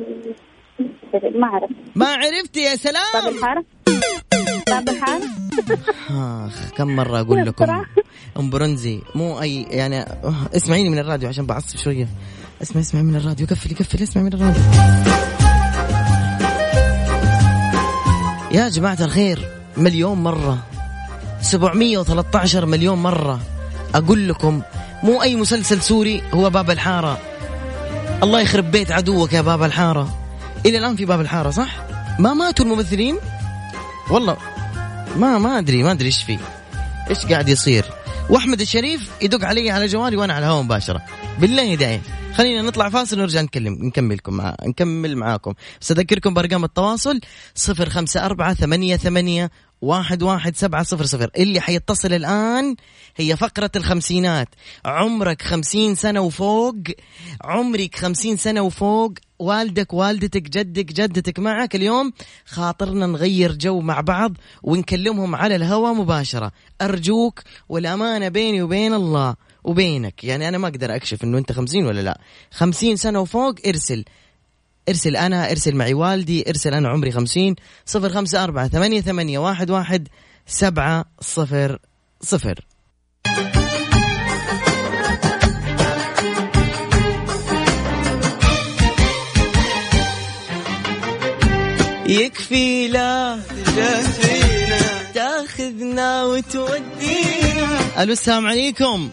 ما 1.36 1.48
أعرف. 1.48 1.70
ما 1.96 2.06
عرفتي 2.14 2.60
يا 2.60 2.70
باب 2.70 2.80
سلام 2.80 3.28
الحاره 3.36 3.66
باب 4.68 4.90
الحاره 4.90 5.22
آخ 6.48 6.72
كم 6.78 6.96
مرة 6.96 7.20
أقول 7.20 7.46
لكم؟ 7.46 7.84
أم 8.40 8.50
برونزي 8.50 9.00
مو 9.16 9.42
أي 9.42 9.64
يعني 9.64 10.00
آه، 10.02 10.36
اسمعيني 10.56 10.90
من 10.90 11.00
الراديو 11.00 11.30
عشان 11.30 11.46
بعصب 11.46 11.78
شوية. 11.78 12.08
اسمع 12.62 12.82
اسمع 12.82 13.02
من 13.02 13.16
الراديو. 13.16 13.48
كفلي 13.48 13.76
كفلي 13.76 14.04
اسمع 14.04 14.22
من 14.24 14.34
الراديو. 14.34 14.64
يا 18.54 18.70
جماعة 18.70 18.98
الخير 19.02 19.50
مليون 19.78 20.24
مرة. 20.24 20.58
713 21.42 22.66
مليون 22.66 22.98
مرة. 22.98 23.40
أقول 23.96 24.30
لكم 24.30 24.62
مو 25.04 25.22
أي 25.22 25.36
مسلسل 25.36 25.82
سوري 25.82 26.24
هو 26.34 26.50
باب 26.50 26.70
الحارة. 26.70 27.18
الله 28.24 28.42
يخرب 28.42 28.72
بيت 28.72 28.92
عدوك 28.92 29.34
يا 29.34 29.42
باب 29.42 29.64
الحارة. 29.64 30.18
إلى 30.66 30.78
الآن 30.78 30.96
في 30.96 31.06
باب 31.06 31.22
الحارة 31.22 31.50
صح؟ 31.50 31.76
ما 32.20 32.34
ماتوا 32.34 32.66
الممثلين؟ 32.66 33.18
والله 34.10 34.38
ما 35.18 35.38
ما 35.38 35.60
أدري 35.60 35.84
ما 35.84 35.92
أدري 35.92 36.08
إيش 36.08 36.24
في. 36.24 36.40
إيش 37.10 37.26
قاعد 37.26 37.50
يصير؟ 37.50 37.86
واحمد 38.30 38.62
الشريف 38.62 39.10
يدق 39.22 39.46
علي 39.46 39.72
على 39.72 39.86
جوالي 39.86 40.18
وأنا 40.18 40.34
على 40.34 40.46
الهواء 40.46 40.64
مباشرة. 40.64 41.02
بالله 41.40 41.76
داعي 41.76 42.02
خلينا 42.34 42.62
نطلع 42.62 42.90
فاصل 42.90 43.20
ونرجع 43.20 43.42
نكلم 43.42 43.78
نكملكم 43.82 44.34
مع... 44.34 44.56
نكمل 44.66 45.16
معاكم. 45.16 45.54
بس 45.82 45.92
أذكركم 45.92 46.34
بأرقام 46.34 46.64
التواصل 46.64 47.20
صفر 47.56 47.90
خمسة 47.90 48.26
أربعة 48.26 48.54
ثمانية 48.54 48.98
ثمانية 48.98 49.52
واحد 49.82 50.24
واحد 50.24 50.56
سبعة 50.56 50.84
صفر 50.84 51.06
صفر. 51.06 51.30
اللي 51.38 51.62
حيتصل 51.62 52.14
الآن 52.14 52.76
هي 53.16 53.38
فقرة 53.38 53.72
الخمسينات. 53.76 54.48
عمرك 54.86 55.42
خمسين 55.42 55.96
سنة 55.96 56.22
وفوق 56.22 56.76
عمرك 57.42 57.96
خمسين 57.96 58.38
سنة 58.38 58.62
وفوق 58.62 59.14
والدك 59.44 59.94
والدتك 59.94 60.42
جدك 60.42 60.86
جدتك 60.86 61.40
معك 61.40 61.76
اليوم. 61.76 62.14
خاطرنا 62.46 63.06
نغير 63.06 63.52
جو 63.56 63.80
مع 63.80 64.02
بعض 64.02 64.38
ونكلمهم 64.64 65.36
على 65.36 65.56
الهواء 65.56 65.94
مباشرة. 65.94 66.52
أرجوك 66.82 67.42
والأمانة 67.70 68.28
بيني 68.28 68.62
وبين 68.62 68.94
الله 68.94 69.36
وبينك. 69.64 70.24
يعني 70.24 70.48
أنا 70.48 70.58
ما 70.58 70.68
أقدر 70.68 70.96
أكشف 70.96 71.24
أنه 71.24 71.38
أنت 71.38 71.52
خمسين 71.52 71.86
ولا 71.86 72.02
لا. 72.02 72.20
خمسين 72.52 72.96
سنة 72.96 73.20
وفوق 73.20 73.56
ارسل. 73.68 74.06
ارسل 74.90 75.16
أنا 75.16 75.52
ارسل 75.52 75.76
معي 75.76 75.94
والدي 75.94 76.50
ارسل 76.50 76.74
أنا 76.74 76.90
عمري 76.90 77.12
خمسين. 77.12 77.56
صفر 77.86 78.10
خمسة 78.10 78.44
أربعة 78.44 78.68
ثمانية 78.68 79.02
ثمانية 79.02 79.40
واحد 79.40 79.70
واحد 79.70 80.08
سبعة 80.48 81.06
صفر 81.22 81.80
صفر. 82.22 82.66
يكفي 92.06 92.88
لا 92.88 93.40
تاخذنا 95.14 96.24
وتودينا. 96.24 97.80
ألو 98.00 98.14
السلام 98.14 98.48
عليكم. 98.48 99.10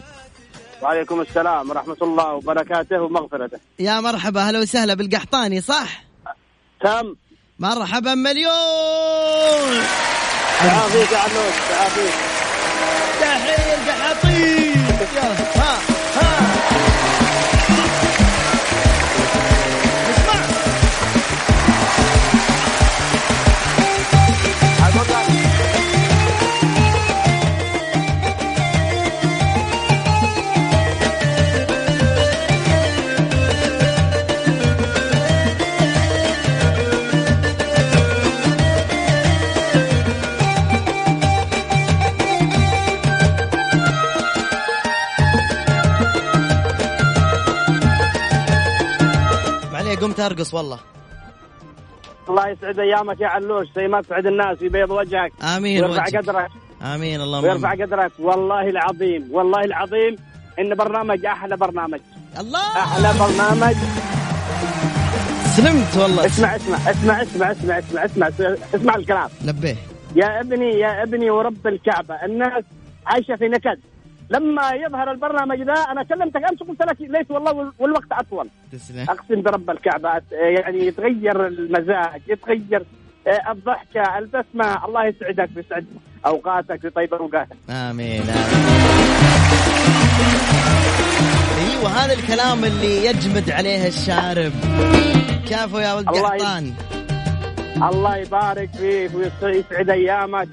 وعليكم 0.82 1.20
السلام 1.20 1.70
ورحمة 1.70 1.96
الله 2.02 2.34
وبركاته 2.34 3.02
ومغفرته. 3.02 3.58
يا 3.78 4.00
مرحبا 4.00 4.40
هلا 4.40 4.58
وسهلا 4.58 4.94
بالقحطاني 4.94 5.60
صح؟ 5.60 6.04
تم. 6.80 7.14
مرحبا 7.58 8.14
مليون. 8.14 8.50
يعافيك 10.64 11.12
يا 11.12 11.18
عنوس 11.18 11.56
يعافيك 11.70 12.14
تحية 13.20 13.80
ها 15.56 15.89
ارقص 50.26 50.54
والله. 50.54 50.78
الله 52.28 52.48
يسعد 52.48 52.78
أيامك 52.78 53.20
يا 53.20 53.26
علوش 53.26 53.66
زي 53.76 53.88
ما 53.88 54.02
تسعد 54.02 54.26
الناس 54.26 54.62
ويبيض 54.62 54.90
وجهك. 54.90 55.32
آمين 55.42 55.84
ويرفع 55.84 56.02
وجهك. 56.06 56.16
قدرك. 56.16 56.48
آمين 56.82 57.20
اللهم 57.20 57.44
ويرفع. 57.44 57.72
قدرك. 57.72 58.12
والله 58.18 58.68
العظيم 58.68 59.28
والله 59.30 59.60
العظيم 59.60 60.16
إن 60.58 60.74
برنامج 60.74 61.26
أحلى 61.26 61.56
برنامج. 61.56 62.00
الله. 62.40 62.60
أحلى 62.60 63.12
برنامج. 63.18 63.76
سلمت 65.56 65.96
والله. 65.96 66.26
اسمع 66.26 66.56
اسمع 66.56 66.90
اسمع 66.90 67.22
اسمع 67.22 67.50
اسمع 67.50 67.78
اسمع 67.78 68.04
اسمع 68.04 68.28
اسمع, 68.28 68.56
اسمع 68.74 68.94
الكلام. 68.94 69.28
لبيه 69.44 69.76
يا 70.16 70.40
ابني 70.40 70.78
يا 70.78 71.02
ابني 71.02 71.30
ورب 71.30 71.66
الكعبة 71.66 72.14
الناس 72.24 72.64
عايشة 73.06 73.36
في 73.36 73.48
نكد. 73.48 73.80
لما 74.30 74.70
يظهر 74.72 75.10
البرنامج 75.10 75.62
ذا 75.62 75.72
أنا 75.72 76.02
كلمتك 76.02 76.36
أمس 76.50 76.58
قلت 76.68 76.82
لك 76.82 76.96
ليس 77.00 77.30
والله 77.30 77.52
وال- 77.52 77.72
والوقت 77.78 78.12
أطول. 78.12 78.48
تسلم. 78.72 79.06
أقسم 79.08 79.42
برب 79.42 79.70
الكعبة 79.70 80.08
آه، 80.08 80.22
يعني 80.32 80.86
يتغير 80.86 81.46
المزاج 81.46 82.20
يتغير 82.28 82.82
آه، 83.26 83.52
الضحكة 83.52 84.18
البسمة. 84.18 84.84
الله 84.84 85.04
يسعدك 85.06 85.50
ويسعد 85.56 85.86
أوقاتك 86.26 86.84
ويطيب 86.84 87.14
أوقاتك. 87.14 87.56
آمين 87.70 88.22
آمين. 88.22 88.30
أيوه 91.58 91.88
هذا 91.90 92.12
الكلام 92.12 92.64
اللي 92.64 93.06
يجمد 93.06 93.50
عليه 93.50 93.86
الشارب. 93.88 94.52
كافو 95.50 95.78
يا 95.78 95.94
ولد 95.94 96.08
الله 96.08 96.28
قحطان؟ 96.28 96.72
الله 97.90 98.16
يبارك 98.16 98.70
فيك 98.70 99.10
ويسعد 99.42 99.90
أيامك. 99.90 100.48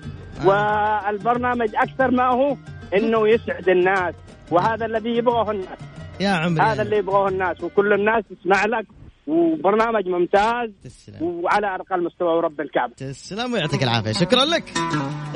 والبرنامج 0.46 1.70
أكثر 1.76 2.12
ما 2.12 2.28
هو 2.28 2.56
إنه 2.94 3.28
يسعد 3.28 3.70
الناس 3.70 4.16
وهذا 4.52 4.86
الذي 4.86 5.10
يبغاه 5.10 5.52
الناس. 5.52 5.80
يا 6.20 6.30
عمري. 6.30 6.66
هذا 6.66 6.82
اللي 6.82 6.98
يبغاه 6.98 7.28
الناس 7.28 7.64
وكل 7.64 7.94
الناس 7.94 8.24
تسمع 8.30 8.66
لك 8.66 8.86
وبرنامج 9.28 10.08
ممتاز 10.08 10.70
تسلم. 10.84 11.24
وعلى 11.24 11.68
أرقى 11.68 11.96
المستوى 11.96 12.28
ورب 12.28 12.62
الكعبة. 12.62 12.94
تسلم 12.94 13.54
ويعطيك 13.54 13.84
العافية. 13.84 14.12
شكرا 14.12 14.46
لك. 14.46 14.64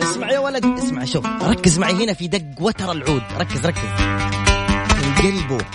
اسمع 0.02 0.32
يا 0.32 0.40
ولد 0.40 0.66
اسمع 0.66 1.06
شوف. 1.06 1.26
ركز 1.44 1.80
معي 1.80 2.04
هنا 2.04 2.14
في 2.14 2.28
دق 2.28 2.62
وتر 2.62 2.92
العود. 2.92 3.24
ركز 3.40 3.66
ركز. 3.68 3.80
من 5.02 5.14
قلبه. 5.16 5.66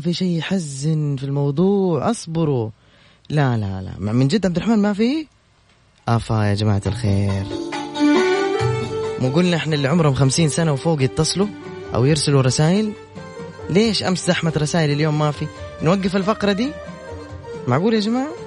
في 0.00 0.12
شيء 0.12 0.38
يحزن 0.38 1.16
في 1.18 1.24
الموضوع؟ 1.24 2.10
اصبروا. 2.10 2.70
لا 3.30 3.56
لا 3.56 3.82
لا. 3.82 4.12
من 4.12 4.28
جد 4.28 4.46
عبد 4.46 4.56
الرحمن 4.56 4.78
ما 4.78 4.92
في؟ 4.92 5.26
أفا 6.08 6.44
يا 6.44 6.54
جماعة 6.54 6.82
الخير. 6.86 7.44
مو 9.20 9.28
قلنا 9.28 9.56
إحنا 9.56 9.74
اللي 9.74 9.88
عمرهم 9.88 10.14
خمسين 10.14 10.48
سنة 10.48 10.72
وفوق 10.72 11.02
يتصلوا 11.02 11.46
أو 11.94 12.04
يرسلوا 12.04 12.42
رسائل؟ 12.42 12.92
ليش 13.70 14.02
أمس 14.02 14.26
زحمة 14.26 14.52
رسائل 14.56 14.90
اليوم 14.90 15.18
ما 15.18 15.30
في؟ 15.30 15.46
نوقف 15.82 16.16
الفقرة 16.16 16.52
دي؟ 16.52 16.72
معقول 17.68 17.94
يا 17.94 18.00
جماعة؟ 18.00 18.39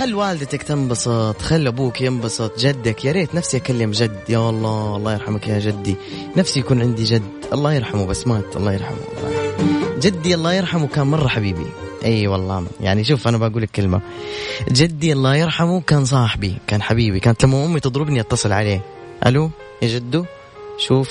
خل 0.00 0.14
والدتك 0.14 0.62
تنبسط 0.62 1.42
خل 1.42 1.66
أبوك 1.66 2.00
ينبسط 2.00 2.58
جدك 2.58 3.04
يا 3.04 3.12
ريت 3.12 3.34
نفسي 3.34 3.56
أكلم 3.56 3.90
جد 3.90 4.20
يا 4.28 4.50
الله 4.50 4.96
الله 4.96 5.12
يرحمك 5.12 5.48
يا 5.48 5.58
جدي. 5.58 5.96
نفسي 6.36 6.60
يكون 6.60 6.80
عندي 6.80 7.04
جد 7.04 7.22
الله 7.52 7.72
يرحمه 7.72 8.06
بس 8.06 8.26
مات 8.26 8.56
الله 8.56 8.72
يرحمه. 8.72 8.98
جدي 10.00 10.34
الله 10.34 10.52
يرحمه 10.52 10.86
كان 10.86 11.06
مرة 11.06 11.28
حبيبي. 11.28 11.66
أي 12.04 12.26
والله 12.26 12.66
يعني 12.80 13.04
شوف 13.04 13.28
أنا 13.28 13.38
بقول 13.38 13.62
لك 13.62 13.70
كلمة. 13.70 14.00
جدي 14.70 15.12
الله 15.12 15.36
يرحمه 15.36 15.80
كان 15.80 16.04
صاحبي 16.04 16.56
كان 16.66 16.82
حبيبي 16.82 17.20
كانت 17.20 17.44
لما 17.44 17.64
أمي 17.64 17.80
تضربني 17.80 18.20
أتصل 18.20 18.52
عليه. 18.52 18.82
ألو 19.26 19.50
يا 19.82 19.88
جدو 19.88 20.24
شوف 20.78 21.08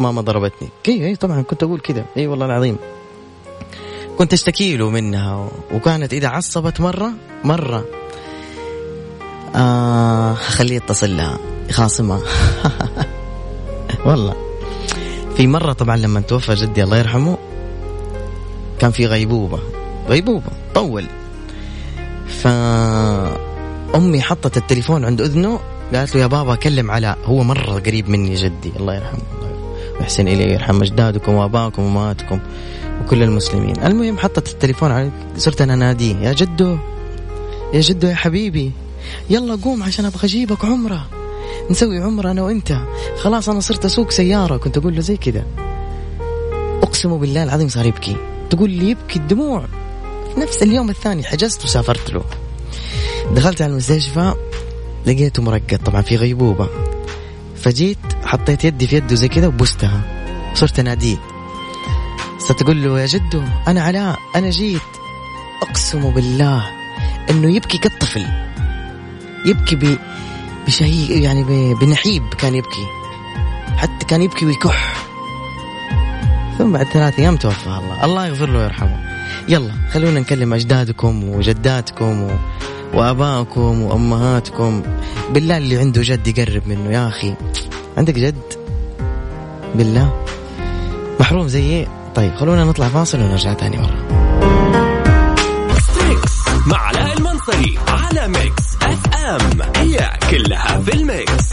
ماما 0.00 0.20
ضربتني. 0.20 0.68
اي 0.88 1.06
أي 1.06 1.16
طبعا 1.16 1.42
كنت 1.42 1.62
أقول 1.62 1.80
كذا 1.80 2.04
أي 2.16 2.26
والله 2.26 2.46
العظيم. 2.46 2.76
كنت 4.18 4.32
أشتكي 4.32 4.76
له 4.76 4.90
منها 4.90 5.48
وكانت 5.74 6.12
إذا 6.12 6.28
عصبت 6.28 6.80
مرة 6.80 7.12
مرة. 7.44 7.84
آه 9.56 10.34
خليه 10.34 10.76
يتصل 10.76 11.16
لها. 11.16 11.38
خاصمها 11.70 12.20
والله. 14.06 14.34
في 15.36 15.46
مرة 15.46 15.72
طبعا 15.72 15.96
لما 15.96 16.20
توفى 16.20 16.54
جدي 16.54 16.82
الله 16.82 16.96
يرحمه 16.96 17.38
كان 18.78 18.90
في 18.90 19.06
غيبوبة. 19.06 19.58
غيبوبة. 20.08 20.50
طول. 20.74 21.06
فأمي 22.42 24.20
حطت 24.22 24.56
التليفون 24.56 25.04
عند 25.04 25.20
أذنه 25.20 25.60
قالت 25.94 26.14
له 26.14 26.20
يا 26.22 26.26
بابا 26.26 26.54
كلم 26.54 26.90
علاء 26.90 27.18
هو 27.24 27.42
مرة 27.42 27.78
قريب 27.80 28.08
مني 28.08 28.34
جدي 28.34 28.72
الله 28.80 28.94
يرحمه. 28.94 29.22
ويحسن 30.00 30.28
إليه 30.28 30.46
ويرحم 30.46 30.82
أجدادكم 30.82 31.32
وآبائكم 31.34 31.82
وأمهاتكم 31.82 32.38
وكل 33.04 33.22
المسلمين. 33.22 33.82
المهم 33.86 34.18
حطت 34.18 34.48
التليفون 34.52 34.90
علي 34.92 35.10
صرت 35.36 35.60
أنا 35.60 35.74
ناديه 35.76 36.16
يا 36.16 36.32
جدو 36.32 36.76
يا 37.74 37.80
جدو 37.80 38.08
يا 38.08 38.14
حبيبي. 38.14 38.72
يلا 39.30 39.58
قوم 39.64 39.82
عشان 39.82 40.04
أبغى 40.04 40.24
أجيبك 40.24 40.64
عمرة. 40.64 41.08
نسوي 41.70 41.98
عمرة 41.98 42.30
أنا 42.30 42.42
وأنت. 42.42 42.78
خلاص 43.18 43.48
أنا 43.48 43.60
صرت 43.60 43.84
أسوق 43.84 44.10
سيارة. 44.10 44.56
كنت 44.56 44.78
أقول 44.78 44.94
له 44.94 45.00
زي 45.00 45.16
كذا. 45.16 45.46
أقسم 46.82 47.18
بالله 47.18 47.42
العظيم 47.42 47.68
صار 47.68 47.86
يبكي. 47.86 48.16
تقول 48.50 48.70
لي 48.70 48.90
يبكي 48.90 49.18
الدموع. 49.18 49.66
في 50.34 50.40
نفس 50.40 50.62
اليوم 50.62 50.90
الثاني 50.90 51.24
حجزت 51.24 51.64
وسافرت 51.64 52.10
له. 52.10 52.24
دخلت 53.34 53.62
على 53.62 53.72
المستشفى 53.72 54.34
لقيته 55.06 55.42
مرقد. 55.42 55.80
طبعا 55.84 56.02
في 56.02 56.16
غيبوبة. 56.16 56.68
فجيت 57.56 57.98
حطيت 58.24 58.64
يدي 58.64 58.86
في 58.86 58.96
يده 58.96 59.14
زي 59.14 59.28
كذا 59.28 59.46
وبستها. 59.46 60.00
صرت 60.54 60.78
أناديه. 60.78 61.16
صرت 62.38 62.62
أقول 62.62 62.84
له 62.84 63.00
يا 63.00 63.06
جدو 63.06 63.42
أنا 63.68 63.82
علاء 63.82 64.18
أنا 64.36 64.50
جيت. 64.50 64.80
أقسم 65.62 66.10
بالله 66.10 66.70
إنه 67.30 67.56
يبكي 67.56 67.78
كالطفل. 67.78 68.51
يبكي 69.46 69.76
ب 69.76 69.98
بشهيق 70.66 71.22
يعني 71.22 71.74
بنحيب 71.74 72.34
كان 72.38 72.54
يبكي. 72.54 72.86
حتى 73.76 74.06
كان 74.06 74.22
يبكي 74.22 74.46
ويكح. 74.46 74.94
ثم 76.58 76.72
بعد 76.72 76.86
ثلاث 76.86 77.18
أيام 77.18 77.36
توفى 77.36 77.66
الله. 77.66 78.04
الله 78.04 78.26
يغفر 78.26 78.48
له 78.48 78.58
ويرحمه. 78.58 78.98
يلا 79.48 79.72
خلونا 79.92 80.20
نكلم 80.20 80.54
أجدادكم 80.54 81.28
وجداتكم 81.28 82.22
و... 82.22 82.30
وابائكم 82.94 83.82
وأمهاتكم. 83.82 84.82
بالله 85.30 85.56
اللي 85.56 85.78
عنده 85.78 86.02
جد 86.02 86.38
يقرب 86.38 86.68
منه. 86.68 86.90
يا 86.90 87.08
أخي 87.08 87.34
عندك 87.96 88.14
جد؟ 88.14 88.42
بالله. 89.74 90.24
محروم 91.20 91.48
زي 91.48 91.62
إيه؟ 91.62 91.88
طيب 92.14 92.34
خلونا 92.34 92.64
نطلع 92.64 92.88
فاصل 92.88 93.20
ونرجع 93.20 93.52
تاني 93.52 93.78
مرة. 93.78 94.22
مع 96.66 96.78
علاء 96.78 97.16
المنصري 97.18 97.78
على 97.88 98.28
ميكس 98.28 98.76
اف 98.82 99.11
ام 99.22 99.62
هي 99.76 100.10
كلها 100.30 100.80
في 100.80 100.94
ال 100.94 101.06
mix. 101.06 101.52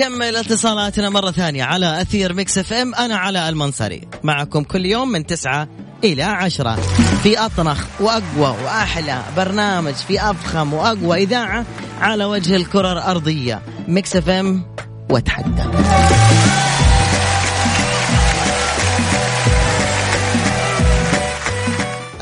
نكمل 0.00 0.36
اتصالاتنا 0.36 1.10
مرة 1.10 1.30
ثانية 1.30 1.64
على 1.64 2.02
أثير 2.02 2.32
ميكس 2.32 2.58
إف 2.58 2.72
إم. 2.72 2.94
أنا 2.94 3.16
علاء 3.16 3.48
المنصري. 3.48 4.08
معكم 4.22 4.62
كل 4.62 4.86
يوم 4.86 5.08
من 5.08 5.26
تسعة 5.26 5.68
إلى 6.04 6.22
عشرة. 6.22 6.74
في 7.22 7.38
أطنخ 7.38 7.84
وأقوى 8.00 8.56
وأحلى 8.64 9.22
برنامج 9.36 9.92
في 9.92 10.30
أفخم 10.30 10.74
وأقوى 10.74 11.22
إذاعة 11.22 11.64
على 12.00 12.24
وجه 12.24 12.56
الكرة 12.56 12.92
الأرضية. 12.92 13.62
ميكس 13.88 14.16
اف 14.16 14.28
ام 14.28 14.62
وتحدى 15.10 15.62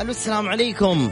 ألو 0.01 0.09
السلام 0.09 0.49
عليكم. 0.49 1.11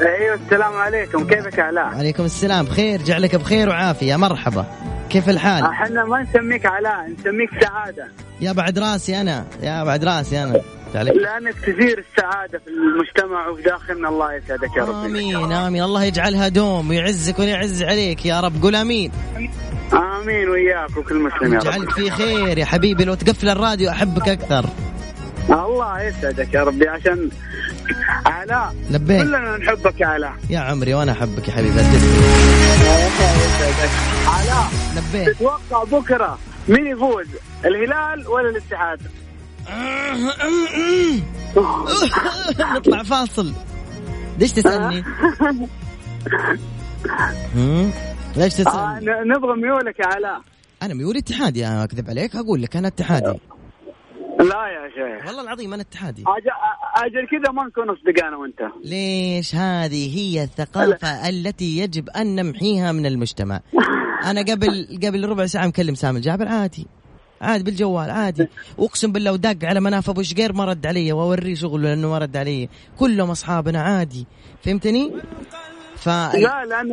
أيوه 0.00 0.34
السلام 0.34 0.72
عليكم. 0.72 1.26
كيفك 1.26 1.58
علاء؟ 1.58 1.84
عليكم 1.84 2.24
السلام. 2.24 2.64
بخير 2.64 3.02
جعلك 3.02 3.36
بخير 3.36 3.68
وعافية. 3.68 4.16
مرحبا. 4.16 4.66
كيف 5.10 5.28
الحال؟ 5.28 5.64
إحنا 5.64 6.04
ما 6.04 6.22
نسميك 6.22 6.66
علاء 6.66 7.08
نسميك 7.18 7.50
سعادة. 7.60 8.08
يا 8.40 8.52
بعد 8.52 8.78
راسي 8.78 9.20
أنا. 9.20 9.44
يا 9.62 9.84
بعد 9.84 10.04
راسي 10.04 10.62
جعلك 10.96 11.16
لانك 11.16 11.54
تثير 11.54 12.04
السعادة 12.10 12.58
في 12.58 12.70
المجتمع 12.70 13.48
وفي 13.48 13.62
داخلنا. 13.62 14.08
الله 14.08 14.34
يسعدك 14.34 14.76
يا 14.76 14.84
رب. 14.84 15.04
آمين 15.04 15.52
آمين. 15.52 15.82
الله 15.82 16.04
يجعلها 16.04 16.48
دوم 16.48 16.90
ويعزك 16.90 17.38
ويعز 17.38 17.82
عليك 17.82 18.26
يا 18.26 18.40
رب. 18.40 18.62
قول 18.62 18.76
آمين. 18.76 19.12
آمين 19.92 20.48
وياك 20.48 20.96
وكل 20.96 21.18
مسلم 21.18 21.54
يا 21.54 21.58
يجعلك 21.58 21.88
رب 21.88 21.90
في 21.90 22.10
خير 22.10 22.58
يا 22.58 22.64
حبيبي. 22.64 23.04
لو 23.04 23.14
تقفل 23.14 23.48
الراديو 23.48 23.90
أحبك 23.90 24.28
أكثر. 24.28 24.64
الله 25.50 26.02
يسعدك 26.02 26.54
يا 26.54 26.64
ربي. 26.64 26.88
عشان 26.88 27.30
علاء 28.26 28.74
لبيك. 28.90 29.22
كلنا 29.22 29.56
نحبك 29.56 30.00
يا 30.00 30.06
علاء. 30.06 30.34
يا 30.50 30.58
عمري 30.58 30.94
وأنا 30.94 31.12
أحبك 31.12 31.48
يا 31.48 31.52
حبيبي. 31.52 31.80
علاء 34.26 34.66
لبيك. 34.96 35.36
تتوقع 35.36 35.84
بكرة 35.84 36.38
مين 36.68 36.86
يفوز؟ 36.86 37.26
الهلال 37.64 38.28
ولا 38.28 38.48
الاتحاد؟ 38.48 39.00
نطلع 42.76 43.02
فاصل. 43.02 43.52
ليش 44.38 44.52
تسألني؟ 44.52 45.04
هم؟ 47.56 47.90
ليش 48.36 48.60
آه 48.60 48.64
تسألني؟ 48.64 49.06
ن- 49.06 49.28
نبغى 49.28 49.56
ميولك 49.62 49.98
يا 50.00 50.06
علاء. 50.06 50.40
أنا 50.82 50.94
ميولي 50.94 51.18
اتحادي 51.18 51.66
أنا 51.66 51.84
أكذب 51.84 52.10
عليك. 52.10 52.36
أقول 52.36 52.62
لك 52.62 52.76
أنا 52.76 52.88
اتحادي. 52.88 53.38
لا 54.40 54.66
يا 54.68 54.88
شيخ. 55.18 55.26
والله 55.26 55.42
العظيم 55.42 55.72
أنا 55.74 55.82
اتحادي. 55.82 56.22
أجل 56.22 56.50
أجل 57.06 57.28
كذا 57.30 57.52
ما 57.52 57.64
نكون 57.66 57.90
اصدقاء 57.90 58.28
أنا 58.28 58.36
وأنت. 58.36 58.60
ليش 58.84 59.54
هذه 59.54 60.18
هي 60.18 60.42
الثقافة 60.42 61.28
التي 61.28 61.78
يجب 61.78 62.08
أن 62.08 62.34
نمحيها 62.34 62.92
من 62.92 63.06
المجتمع؟ 63.06 63.60
أنا 64.24 64.40
قبل 64.40 64.98
قبل 65.04 65.28
ربع 65.28 65.46
ساعة 65.46 65.66
مكلم 65.66 65.94
سامي 65.94 66.16
الجابر 66.18 66.48
عادي. 66.48 66.86
عادي 67.40 67.64
بالجوال 67.64 68.10
عادي. 68.10 68.48
اقسم 68.78 69.12
بالله 69.12 69.32
وداق 69.32 69.56
على 69.62 69.80
مناف 69.80 70.10
أبو 70.10 70.22
شقير 70.22 70.52
ما 70.52 70.64
رد 70.64 70.86
علي 70.86 71.12
وأوريه 71.12 71.54
شغله 71.54 71.82
لأنه 71.82 72.08
ما 72.08 72.18
رد 72.18 72.36
علي. 72.36 72.68
كلهم 72.98 73.30
أصحابنا 73.30 73.82
عادي. 73.82 74.26
فهمتني؟ 74.64 75.12
ف 75.96 76.08
لا 76.08 76.64
لأن 76.64 76.88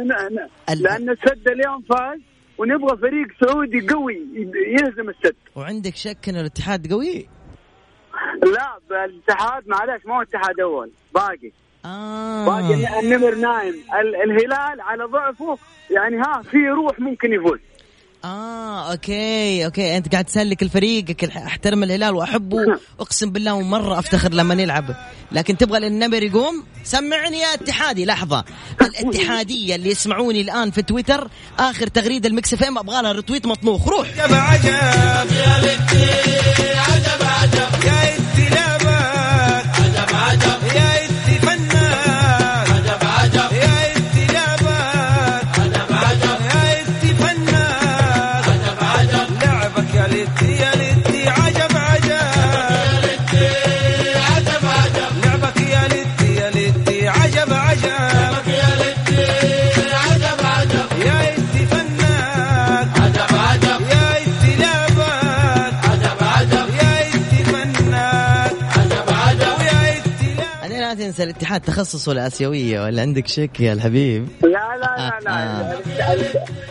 لأن 0.69 1.09
السد 1.09 1.47
اليوم 1.47 1.81
فاز 1.89 2.19
ونبغى 2.57 2.97
فريق 2.97 3.27
سعودي 3.45 3.87
قوي 3.87 4.27
يهزم 4.67 5.09
السد. 5.09 5.35
وعندك 5.55 5.95
شك 5.95 6.29
إن 6.29 6.35
الاتحاد 6.35 6.91
قوي؟ 6.93 7.27
لا 8.43 9.05
الاتحاد 9.05 9.67
معلش 9.67 10.05
ما 10.05 10.17
هو 10.17 10.21
اتحاد 10.21 10.59
أول 10.59 10.91
باقي. 11.15 11.51
باقي 12.45 12.85
آه 12.85 12.99
النمر 12.99 13.35
نايم. 13.35 13.73
ال- 14.01 14.15
الهلال 14.15 14.81
على 14.81 15.03
ضعفه 15.03 15.57
يعني 15.91 16.17
ها 16.17 16.41
في 16.41 16.57
روح 16.57 16.99
ممكن 16.99 17.33
يفوز. 17.33 17.59
آه 18.25 18.91
okay 18.91 19.65
okay. 19.65 19.97
أنت 19.97 20.11
قاعد 20.11 20.25
تسلك 20.25 20.61
الفريق 20.63 21.05
أحترم 21.37 21.83
الهلال 21.83 22.15
وأحبه 22.15 22.57
أقسم 22.99 23.29
بالله 23.31 23.53
ومرة 23.53 23.99
أفتخر 23.99 24.33
لما 24.33 24.61
يلعب 24.61 24.95
لكن 25.31 25.57
تبغى 25.57 25.87
النمر 25.87 26.23
يقوم؟ 26.23 26.63
سمعني 26.83 27.39
يا 27.39 27.53
اتحادي 27.53 28.05
لحظة. 28.05 28.43
الاتحادية 28.81 29.75
اللي 29.75 29.89
يسمعوني 29.89 30.41
الآن 30.41 30.71
في 30.71 30.81
تويتر 30.81 31.29
آخر 31.59 31.87
تغريدة 31.87 32.29
المكس 32.29 32.53
إف 32.53 32.63
إم 32.63 32.77
أبغى 32.77 33.01
لها 33.01 33.11
رتويت 33.11 33.45
مطموخ. 33.45 33.87
روح. 33.87 34.07
عجب 34.19 34.33
عجب 34.33 35.31
يا 35.31 36.79
عجب 36.79 37.23
عجب. 37.23 38.02
لا 70.83 70.93
تنسى 70.93 71.23
الاتحاد 71.23 71.61
تخصصه 71.61 72.11
الآسيوية 72.11 72.81
ولا 72.81 73.01
عندك 73.01 73.27
شك 73.27 73.59
يا 73.59 73.73
الحبيب؟ 73.73 74.27
لا 74.43 74.49
لا 74.49 74.77
لا 74.77 75.07
آه. 75.17 75.19
لا. 75.19 75.75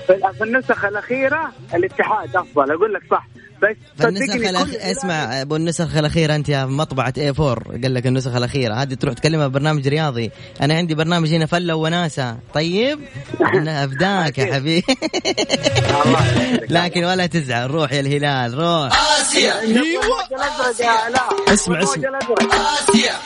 في- 0.07 0.33
في 0.39 0.45
النسخ 0.45 0.85
الأخيرة 0.85 1.53
الاتحاد 1.75 2.37
أفضل 2.37 2.71
أقول 2.73 2.95
لك 2.95 3.03
صح. 3.11 3.27
بس 3.63 3.77
فالنسخ 3.99 4.25
صدقني 4.33 4.51
الأخ... 4.51 4.65
كل- 4.65 4.77
اسمع 4.77 5.41
أبو 5.43 5.57
النسخ 5.57 5.97
الاخيره 5.97 6.35
أنت 6.35 6.49
يا 6.49 6.65
مطبعة 6.65 7.13
اي 7.19 7.29
4 7.29 7.55
قال 7.83 7.95
لك 7.95 8.07
النسخ 8.07 8.35
الاخيره 8.35 8.75
هذه 8.75 8.95
تروح 8.95 9.15
تكلمها 9.15 9.47
برنامج 9.47 9.89
رياضي. 9.89 10.31
أنا 10.61 10.75
عندي 10.75 10.95
برنامج 10.95 11.29
هنا 11.35 11.47
فلة 11.47 11.75
وناسة. 11.75 12.37
طيب؟ 12.55 12.99
أنا 13.55 13.85
أفداك 13.85 14.39
يا 14.39 14.55
حبيبي. 14.55 14.97
لكن 16.77 17.05
ولا 17.05 17.27
تزعل. 17.27 17.71
روح 17.71 17.93
يا 17.93 18.01
الهلال 18.01 18.55
روح. 18.55 18.93
الموج 19.63 19.93
الازرق 20.33 20.81
يا 20.87 21.11
لا 21.11 21.53
اسمع، 21.55 21.83
اسمع. 21.83 21.95
الازرق 21.95 23.21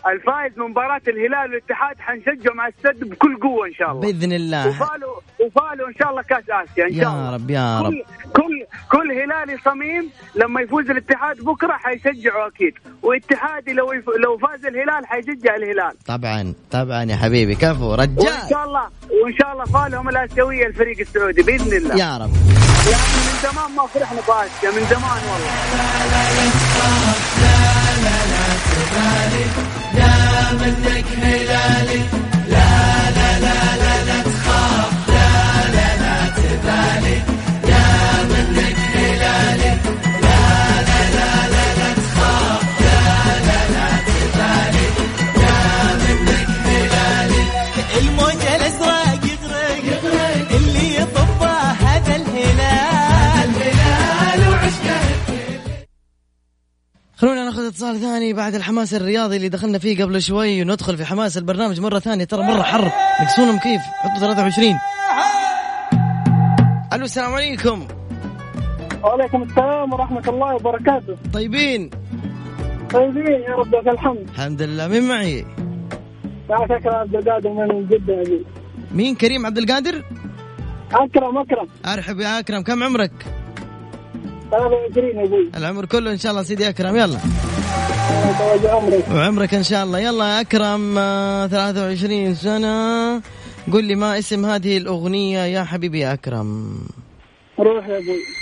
الفايز 0.07 0.59
من 0.59 0.67
مباراة 0.71 1.01
الهلال 1.09 1.51
والاتحاد 1.51 1.97
حنشجعه 1.99 2.55
مع 2.55 2.67
السد 2.69 3.05
بكل 3.11 3.37
قوة 3.37 3.67
إن 3.67 3.75
شاء 3.75 3.91
الله. 3.91 4.01
بإذن 4.01 4.33
الله. 4.33 4.69
وفالو 4.69 5.23
وفالو 5.41 5.87
إن 5.87 5.95
شاء 5.99 6.11
الله 6.11 6.23
كأس 6.23 6.45
آسيا 6.51 6.85
إن 6.85 6.95
شاء 7.01 7.13
الله. 7.13 7.27
يا 7.27 7.35
رب 7.35 7.51
يا 7.51 7.81
رب. 7.81 7.93
كل 7.93 8.05
كل 8.33 8.67
كل 8.91 9.13
هلالي 9.13 9.59
صميم 9.65 10.11
لما 10.35 10.61
يفوز 10.61 10.91
الاتحاد 10.91 11.37
بكرة 11.45 11.73
حيشجعه 11.73 12.47
أكيد. 12.47 12.75
واتحادي 13.03 13.73
لو 13.73 13.93
يف... 13.93 14.09
لو 14.09 14.39
فاز 14.39 14.67
الهلال 14.67 15.07
حيشجع 15.07 15.55
الهلال. 15.57 15.93
طبعا 16.07 16.55
طبعا 16.71 17.03
يا 17.05 17.17
حبيبي 17.17 17.55
كفو 17.55 17.95
رجال. 17.95 18.49
شاء 18.51 18.65
الله 18.65 18.89
وإن 19.23 19.35
شاء 19.39 19.53
الله 19.53 19.65
فالهم 19.65 20.09
الآسيوية 20.09 20.67
الفريق 20.67 20.99
السعودي 21.01 21.43
بإذن 21.43 21.77
الله. 21.77 21.97
يا 21.97 22.17
رب. 22.17 22.31
يعني 22.91 23.19
من 23.27 23.37
زمان 23.43 23.71
ما 23.77 23.87
فرحنا 23.87 24.21
بآسيا 24.21 24.71
من 24.71 24.85
زمان 24.87 25.21
والله. 25.31 25.51
الموج 39.63 40.10
اتصال 57.91 58.11
ثاني 58.11 58.33
بعد 58.33 58.55
الحماس 58.55 58.95
الرياضي 58.95 59.37
اللي 59.37 59.49
دخلنا 59.49 59.79
فيه 59.79 60.05
قبل 60.05 60.23
شوي 60.23 60.63
وندخل 60.63 60.97
في 60.97 61.05
حماس 61.05 61.39
البرنامج 61.39 61.81
مرة 61.81 61.99
ثانية. 61.99 62.25
ترى 62.25 62.43
مرة 62.43 62.63
حر. 62.63 62.93
نقصونهم 63.23 63.59
كيف؟ 63.59 63.81
حطوا 63.83 64.19
23 64.21 64.79
ألو 66.93 67.05
السلام 67.05 67.35
عليكم. 67.35 67.89
وعليكم 69.03 69.43
السلام 69.43 69.93
ورحمة 69.93 70.29
الله 70.29 70.55
وبركاته. 70.55 71.17
طيبين؟ 71.33 71.91
طيبين 72.93 73.41
يا 73.49 73.55
رب 73.55 73.75
لك 73.75 73.89
الحمد. 73.89 74.29
الحمد 74.35 74.63
لله. 74.63 74.89
مين 74.89 75.09
معي؟ 75.09 75.45
معك 76.51 76.71
اكرم 76.71 76.95
عبد 76.95 77.15
القادر 77.15 77.51
من 77.51 77.71
أبي. 77.71 78.45
مين؟ 78.95 79.15
كريم 79.15 79.47
عبد 79.47 79.59
القادر؟ 79.59 80.05
أكرم 80.93 81.39
أكرم. 81.39 81.67
أرحب 81.87 82.21
يا 82.21 82.39
أكرم. 82.39 82.63
كم 82.63 82.83
عمرك؟ 82.83 83.13
23 84.51 85.17
يا 85.17 85.25
أبوي. 85.25 85.51
العمر 85.57 85.85
كله 85.87 86.13
إن 86.13 86.19
شاء 86.19 86.33
الله 86.33 86.43
سيدي 86.43 86.69
أكرم. 86.69 86.97
يلا. 86.97 87.19
عمرك. 88.71 89.05
وعمرك 89.15 89.55
إن 89.55 89.63
شاء 89.63 89.85
الله. 89.85 89.99
يلا 89.99 90.25
يا 90.25 90.41
أكرم 90.41 90.99
آه، 90.99 91.47
23 91.47 92.35
سنة. 92.35 93.23
قل 93.73 93.85
لي 93.85 93.95
ما 93.95 94.19
اسم 94.19 94.47
هذه 94.47 94.77
الأغنية 94.77 95.45
يا 95.45 95.65
حبيبي 95.65 96.01
يا 96.01 96.13
أكرم. 96.13 96.79
روح 97.59 97.89
يا 97.89 97.99
أبوي. 97.99 98.40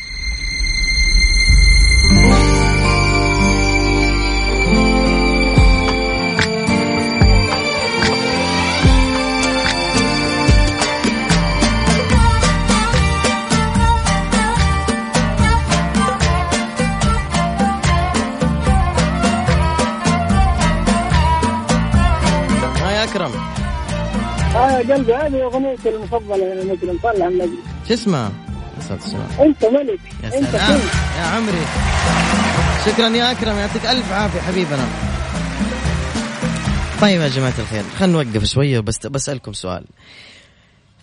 يا 24.59 24.95
قلبي 24.95 25.15
هذه 25.15 25.43
أغنيتي 25.43 25.89
المفضلة 25.89 26.45
يا 26.45 26.65
مجرم 26.65 26.99
طلع 27.03 27.29
النبي 27.29 27.59
شو 27.89 27.95
اسمها؟ 27.95 28.33
أنت 29.41 29.65
ملك. 29.65 30.01
يا 30.25 30.39
أنت 30.39 30.49
سلام. 30.49 30.81
يا 31.19 31.23
عمري. 31.23 31.67
شكرا 32.87 33.09
يا 33.09 33.31
أكرم 33.31 33.57
يعطيك 33.57 33.87
ألف 33.87 34.13
عافية 34.13 34.41
حبيبنا. 34.41 34.89
طيب 37.01 37.21
يا 37.21 37.29
جماعة 37.29 37.55
الخير 37.59 37.83
خلينا 37.99 38.25
نوقف 38.25 38.45
شوية 38.45 38.81
بس 38.81 39.07
بسألكم 39.07 39.53
سؤال. 39.53 39.85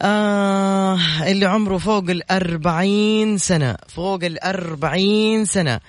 آه 0.02 0.98
اللي 1.28 1.46
عمره 1.46 1.78
فوق 1.78 2.10
الأربعين 2.10 3.38
سنة 3.38 3.76
فوق 3.88 4.24
الأربعين 4.24 5.46
سنة. 5.46 5.80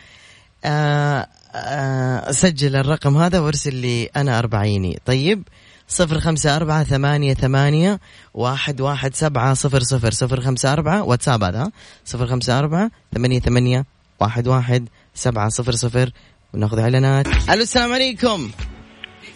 آه 0.65 1.27
آه 1.55 2.31
سجل 2.31 2.77
الرقم 2.77 3.17
هذا 3.17 3.39
وارسل 3.39 3.75
لي 3.75 4.05
أنا 4.17 4.39
أربعيني. 4.39 4.99
طيب 5.07 5.43
صفر 5.89 6.21
خمسة 6.21 6.57
أربعة 6.57 6.85
ثمانية 6.85 7.35
ثمانية 7.35 8.01
واحد 8.35 8.81
واحد 8.81 9.15
سبعة 9.15 9.55
صفر 9.55 9.81
صفر 9.81 10.11
صفر 10.11 10.41
خمسة 10.41 10.73
أربعة. 10.73 11.03
واتساب 11.03 11.45
هذا؟ 11.45 11.71
صفر 12.05 12.27
خمسة 12.27 12.59
أربعة 12.59 12.91
ثمانية 13.15 13.41
ثمانية 13.41 13.85
واحد 14.21 14.49
واحد 14.49 14.89
سبعة 15.15 15.49
صفر 15.49 15.73
صفر. 15.73 16.11
وناخذ 16.55 16.79
إعلانات. 16.79 17.27
ألو 17.27 17.63
السلام 17.63 17.93
عليكم. 17.93 18.51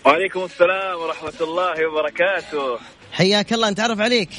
وعليكم 0.06 0.44
السلام 0.44 1.00
ورحمة 1.00 1.40
الله 1.40 1.74
وبركاته. 1.86 2.78
حياك 3.12 3.52
الله 3.52 3.70
نتعرف 3.70 4.00
عليك؟ 4.00 4.30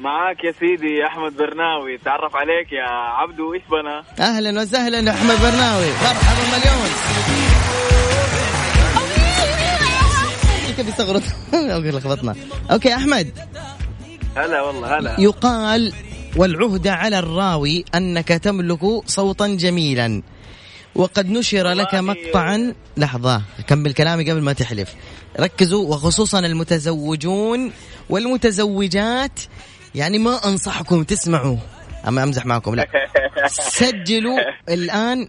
معاك 0.00 0.44
يا 0.44 0.52
سيدي 0.52 1.06
أحمد 1.06 1.36
برناوي. 1.36 1.98
تعرف 1.98 2.36
عليك 2.36 2.72
يا 2.72 2.90
عبدو 2.90 3.54
إيش 3.54 3.62
بنا؟ 3.70 4.26
أهلا 4.26 4.60
وسهلا 4.60 5.10
أحمد 5.10 5.40
برناوي. 5.40 5.90
مرحبا 5.90 6.58
مليون. 6.58 7.35
كيف 10.76 10.88
يستغرب 10.88 11.22
okay 11.54 11.90
لخبطنا. 11.90 12.34
okay 12.70 12.94
أحمد. 12.94 13.30
هلا 14.36 14.62
والله 14.62 14.98
هلا. 14.98 15.16
يقال 15.20 15.92
والعهد 16.36 16.86
على 16.86 17.18
الراوي 17.18 17.84
أنك 17.94 18.28
تملك 18.28 18.80
صوتا 19.06 19.46
جميلا 19.46 20.22
وقد 20.94 21.30
نشر 21.30 21.72
لك 21.72 21.94
مقطعا 21.94 22.74
لحظة 22.96 23.42
كمل 23.66 23.92
كلامي 23.92 24.30
قبل 24.30 24.42
ما 24.42 24.52
تحلف. 24.52 24.94
ركزوا 25.40 25.88
وخصوصا 25.88 26.38
المتزوجون 26.38 27.72
والمتزوجات. 28.10 29.40
يعني 29.94 30.18
ما 30.18 30.48
أنصحكم 30.48 31.02
تسمعوا. 31.02 31.56
أما 32.08 32.22
أمزح 32.22 32.46
معكم 32.46 32.74
لا. 32.74 32.86
سجلوا 33.48 34.38
الآن 34.68 35.28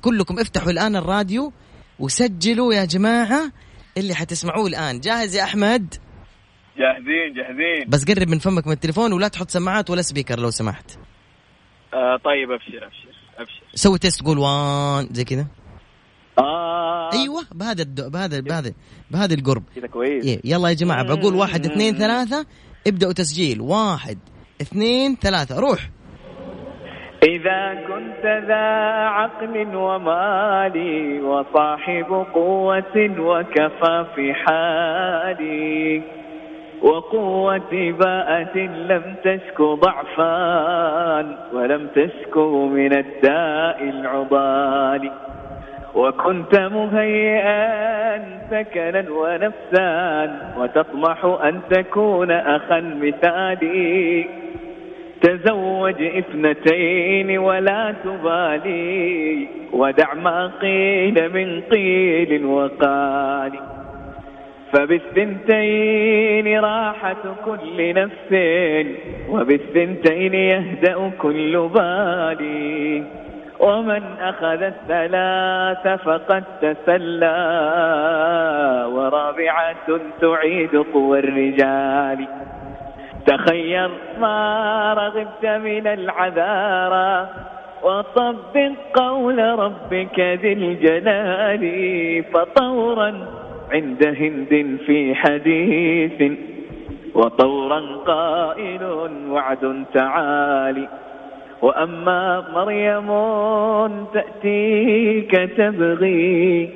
كلكم 0.00 0.38
افتحوا 0.38 0.70
الآن 0.70 0.96
الراديو 0.96 1.52
وسجلوا 1.98 2.74
يا 2.74 2.84
جماعة 2.84 3.52
اللي 3.96 4.14
حتسمعوه 4.14 4.66
الآن. 4.66 5.00
جاهز 5.00 5.36
يا 5.36 5.44
أحمد؟ 5.44 5.94
جاهزين 6.78 7.34
جاهزين. 7.36 7.88
بس 7.88 8.04
قرب 8.04 8.28
من 8.28 8.38
فمك 8.38 8.66
من 8.66 8.72
التليفون 8.72 9.12
ولا 9.12 9.28
تحط 9.28 9.50
سماعات 9.50 9.90
ولا 9.90 10.02
speaker 10.02 10.40
لو 10.40 10.50
سمحت. 10.50 10.90
آه 11.94 12.16
طيب 12.24 12.50
أبشر 12.50 12.86
أبشر 12.86 13.08
أبشر. 13.38 13.62
سوي 13.74 13.98
test 13.98 14.22
قول 14.22 14.38
one 14.38 15.08
زي 15.12 15.24
كذا. 15.24 15.46
آه. 16.38 17.12
أيوه 17.12 17.46
بهذا 17.52 17.82
الدو... 17.82 18.10
بهذا 18.10 18.40
بهذا 18.40 18.72
بهذا 19.10 19.34
القرب. 19.34 19.64
كذا 19.76 19.86
كويس. 19.86 20.24
إيه. 20.24 20.40
يلا 20.44 20.68
يا 20.68 20.74
جماعة 20.74 21.02
بقول 21.02 21.34
واحد 21.34 21.66
اثنين 21.66 21.96
ثلاثة. 21.98 22.46
ابدأوا 22.86 23.12
تسجيل. 23.12 23.60
واحد 23.60 24.18
اثنين 24.60 25.16
ثلاثة. 25.16 25.60
روح. 25.60 25.90
إذا 27.22 27.74
كنت 27.88 28.44
ذا 28.46 28.66
عقل 29.06 29.76
ومال 29.76 30.76
وصاحب 31.24 32.26
قوة 32.34 33.10
وكفى 33.18 34.04
في 34.14 34.34
حالي 34.34 36.02
وقوة 36.82 37.92
باءة 38.00 38.58
لم 38.58 39.14
تشك 39.24 39.62
ضعفان 39.62 41.36
ولم 41.52 41.88
تشكو 41.94 42.66
من 42.66 42.92
الداء 42.92 43.82
العضال 43.82 45.10
وكنت 45.94 46.58
مهيئا 46.58 48.18
سكنا 48.50 49.04
ونفسا 49.10 50.30
وتطمح 50.58 51.24
أن 51.24 51.60
تكون 51.70 52.30
أخا 52.30 52.80
مثالي 52.80 54.39
تزوج 55.44 56.02
اثنتين 56.02 57.38
ولا 57.38 57.94
تبالي 58.04 59.46
ودع 59.72 60.14
ما 60.14 60.50
قيل 60.62 61.32
من 61.34 61.60
قيل 61.60 62.44
وقال. 62.44 63.52
فبالثنتين 64.72 66.58
راحة 66.60 67.22
كل 67.44 67.94
نفس 67.94 68.32
وبالثنتين 69.28 70.34
يهدأ 70.34 71.10
كل 71.18 71.68
بالي 71.74 73.04
ومن 73.60 74.02
أخذ 74.20 74.62
الثلاث 74.62 76.02
فقد 76.02 76.44
تسلى 76.62 77.40
ورابعة 78.92 80.00
تعيد 80.20 80.76
قوى 80.76 81.18
الرجال. 81.18 82.26
تخير 83.26 83.90
ما 84.20 84.94
رغبت 84.94 85.46
من 85.46 85.86
العذارى 85.86 87.28
وطبق 87.82 88.68
قول 88.94 89.38
ربك 89.38 90.20
ذي 90.20 90.52
الجلال 90.52 91.64
فطورا 92.32 93.26
عند 93.72 94.06
هند 94.06 94.78
في 94.86 95.14
حديث 95.14 96.32
وطورا 97.14 97.80
قائل 98.06 98.82
وعد 99.30 99.84
تعالي 99.94 100.88
وأما 101.62 102.44
مريم 102.54 103.08
تأتيك 104.14 105.30
تبغي 105.56 106.70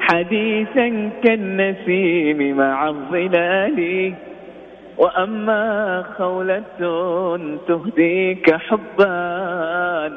حديثا 0.00 1.10
كالنسيم 1.24 2.56
مع 2.56 2.88
الظلال 2.88 4.12
وأما 4.98 6.04
خولة 6.18 6.62
تهديك 7.68 8.54
حبا 8.54 10.12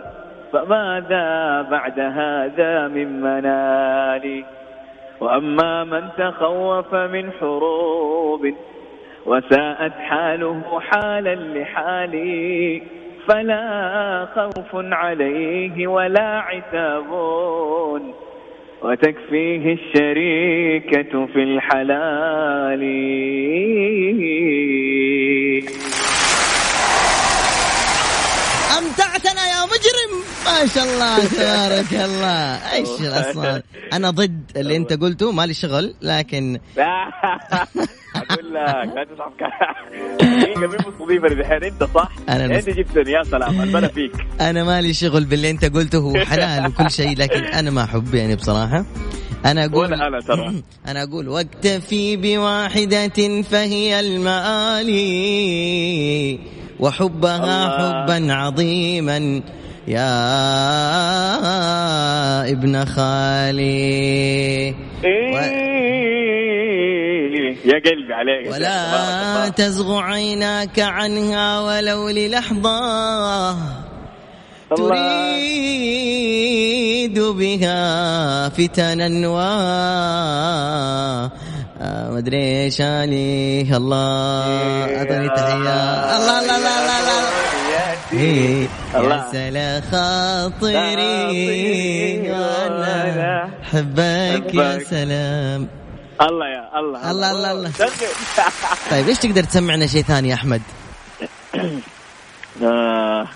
فماذا 0.54 1.62
بعد 1.62 2.00
هذا 2.00 2.88
من 2.88 3.22
منال؟ 3.22 4.44
وأما 5.20 5.84
من 5.84 6.10
تخوف 6.18 6.96
من 6.96 7.32
حروب 7.32 8.54
وساءت 9.26 9.92
حاله 9.92 10.80
حالا 10.80 11.36
لحالي 11.36 12.82
فلا 13.28 14.28
خوف 14.36 14.70
عليه 14.74 15.88
ولا 15.88 16.40
عتاب. 16.40 17.10
وتكفيه 18.82 19.74
الشريكة 19.74 21.26
في 21.26 21.44
الحلال. 21.44 22.84
ما 30.50 30.68
شاء 30.76 30.84
الله 30.84 31.26
تبارك 31.26 31.94
الله. 31.94 32.74
إيش 32.74 32.90
الأصوات؟ 33.02 33.64
أنا 33.94 34.10
ضد 34.10 34.42
اللي 34.56 34.76
أنت 34.78 34.94
قلته 34.94 35.32
مالي 35.32 35.54
شغل 35.54 35.94
لكن 36.02 36.60
لا 36.78 36.86
أقول 38.16 38.54
لك 38.54 38.90
لا 38.96 39.04
تصعب 39.16 39.32
دقيقة 39.38 41.06
مين 41.06 41.20
دحين 41.42 41.64
أنت 41.64 41.84
صح؟ 41.96 42.10
المس- 42.30 42.68
أنت 42.68 42.78
جبتني. 42.78 43.12
يا 43.12 43.24
سلام 43.24 43.62
البلا 43.62 43.88
فيك. 43.88 44.12
أنا 44.42 44.64
مالي 44.64 44.94
شغل 44.94 45.26
باللي 45.26 45.50
أنت 45.50 45.66
قلته 45.66 45.98
هو 45.98 46.14
حلال 46.26 46.68
وكل 46.68 46.92
شيء 46.92 47.18
لكن 47.18 47.44
أنا 47.44 47.72
ما 47.72 47.84
أحب 47.84 48.16
يعني 48.16 48.36
بصراحة. 48.36 48.86
أنا 49.46 49.66
أقول 49.66 49.94
أنا 49.94 50.20
ترى. 50.20 50.64
أنا 50.88 51.04
أقول 51.04 51.28
واكتفي 51.30 52.16
بواحدة 52.18 53.42
فهي 53.42 54.00
المآلي 55.00 56.40
وحبها 56.80 57.36
الله. 57.38 58.04
حبا 58.04 58.34
عظيما. 58.34 59.42
يا 59.90 60.22
ابن 62.52 62.86
خالي. 62.86 64.76
إيه. 65.06 65.70
يا 67.66 67.74
قلبي 67.86 68.14
عليك. 68.14 68.52
ولا 68.52 68.58
الله. 68.58 69.50
تزغ 69.50 69.98
عيناك 70.00 70.80
عنها 70.80 71.60
ولو 71.60 72.10
للحظة 72.10 72.70
الله. 74.72 74.90
تريد 75.40 76.30
بها 77.20 78.50
فتنا 78.50 79.10
و 79.28 79.38
مدري 82.14 82.64
إيش 82.64 82.82
عليه 82.82 83.78
الله. 83.78 84.46
اعطني 84.98 85.30
تحية. 85.30 85.54
الله 85.54 86.18
الله 86.18 86.40
الله 86.40 86.56
الله 86.58 87.00
الله. 87.00 87.59
إيه، 88.14 88.68
يا. 88.94 89.26
سلا 89.32 89.82
خاطري 89.82 90.76
وأنا 92.32 93.52
حبك 93.64 94.56
يا. 94.56 94.80
سلام 94.80 95.68
الله 96.22 96.48
يا 96.48 96.80
الله 96.80 97.12
الله 97.12 97.32
الله 97.32 97.52
الله. 97.52 97.72
طيب 98.92 99.08
إيش 99.08 99.18
تقدر 99.18 99.44
تسمعنا 99.44 99.88
شيء 99.88 100.02
ثاني 100.02 100.30
يا 100.30 100.34
أحمد؟ 100.34 100.62
آه، 102.64 103.28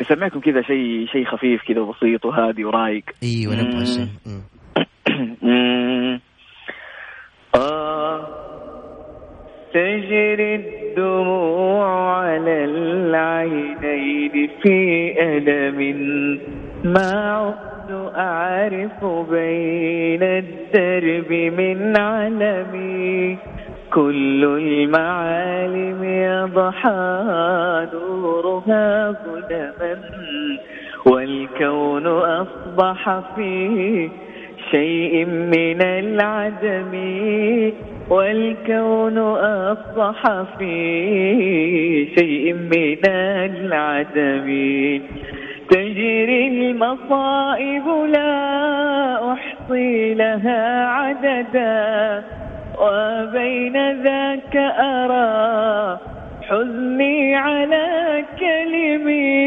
نسمعكم 0.00 0.40
كذا 0.40 0.62
شيء 0.62 1.06
شيء 1.12 1.24
خفيف 1.26 1.60
كذا 1.68 1.80
وبسيط 1.80 2.24
وهادي 2.24 2.64
ورايق 2.64 3.04
أيوه 3.22 3.54
نبغى. 3.54 3.86
شيء. 3.86 4.08
آه 7.54 8.41
تجري 9.74 10.54
الدموع 10.54 12.16
على 12.18 12.64
العينين 12.64 14.48
في 14.62 15.14
ألم. 15.18 16.38
ما 16.84 17.32
عدت 17.36 18.12
أعرف 18.16 19.04
بين 19.30 20.22
الدرب 20.22 21.32
من 21.32 21.96
علمي. 21.96 23.36
كل 23.90 24.44
المعالم 24.44 26.04
يضحى 26.04 27.86
نورها 27.94 29.10
ظلما 29.10 29.98
والكون 31.06 32.06
أصبح 32.06 33.20
في 33.36 34.10
شيء 34.72 35.26
من 35.26 35.82
العدم 35.82 36.92
والكون 38.10 39.18
أصبح 39.38 40.42
في 40.58 42.08
شيء 42.18 42.54
من 42.54 42.98
العدم 43.06 44.48
تجري 45.70 46.48
المصائب 46.48 47.86
لا 48.08 49.32
أحصي 49.32 50.14
لها 50.14 50.86
عددا 50.86 52.22
وبين 52.78 54.02
ذاك 54.02 54.56
أرى 54.78 55.98
حزني 56.48 57.34
على 57.34 58.24
كلمي. 58.40 59.46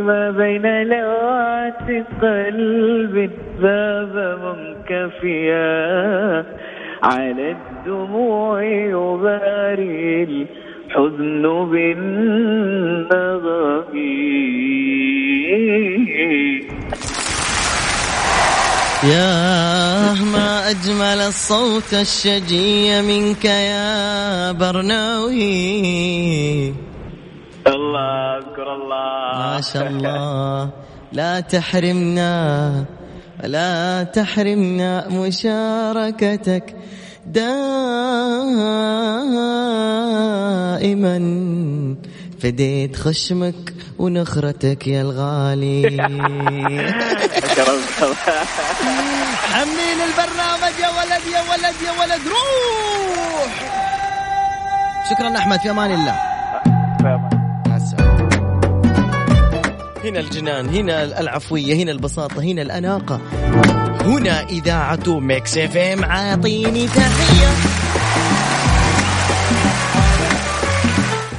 ما 0.00 0.30
بين 0.30 0.82
لوعة 0.82 2.04
قلب 2.22 3.30
ذاب 3.62 4.14
منكفيا 4.44 5.78
على 7.02 7.56
الدموع 7.56 8.62
يباري 8.62 10.22
الحزن 10.22 11.42
بالنغم. 11.70 12.38
يا 19.04 20.12
ما 20.34 20.70
أجمل 20.70 21.20
الصوت 21.28 21.94
الشجي 21.94 23.02
منك 23.02 23.44
يا 23.44 24.52
برناوي. 24.52 25.48
الله 27.66 28.38
اذكر 28.38 28.74
الله. 28.74 29.38
ما 29.38 29.60
شاء 29.72 29.88
الله. 29.88 30.70
لا 31.12 31.40
تحرمنا. 31.40 32.97
لا 33.42 34.02
تحرمنا 34.02 35.08
مشاركتك 35.08 36.76
دائما. 37.26 37.58
فديت 42.42 42.96
خشمك 42.96 43.74
ونخرتك 43.98 44.86
يا 44.86 45.02
الغالي. 45.02 45.82
حمين 49.52 49.98
البرنامج 50.08 50.74
يا 50.80 50.88
ولد 50.88 51.24
يا 51.32 51.40
ولد 51.50 51.76
يا 51.86 51.92
ولد 52.00 52.22
روح! 52.28 53.52
شكرا 55.10 55.38
أحمد 55.38 55.60
في 55.60 55.70
أمان 55.70 55.92
الله. 55.92 56.27
هنا 60.08 60.20
الجنان 60.20 60.68
هنا 60.68 61.20
العفوية 61.20 61.74
هنا 61.74 61.92
البساطة 61.92 62.42
هنا 62.42 62.62
الأناقة. 62.62 63.20
هنا 64.00 64.42
إذاعة 64.48 65.20
Mix 65.20 65.58
FM 65.58 66.04
عاطيني 66.04 66.86
تحية. 66.86 67.48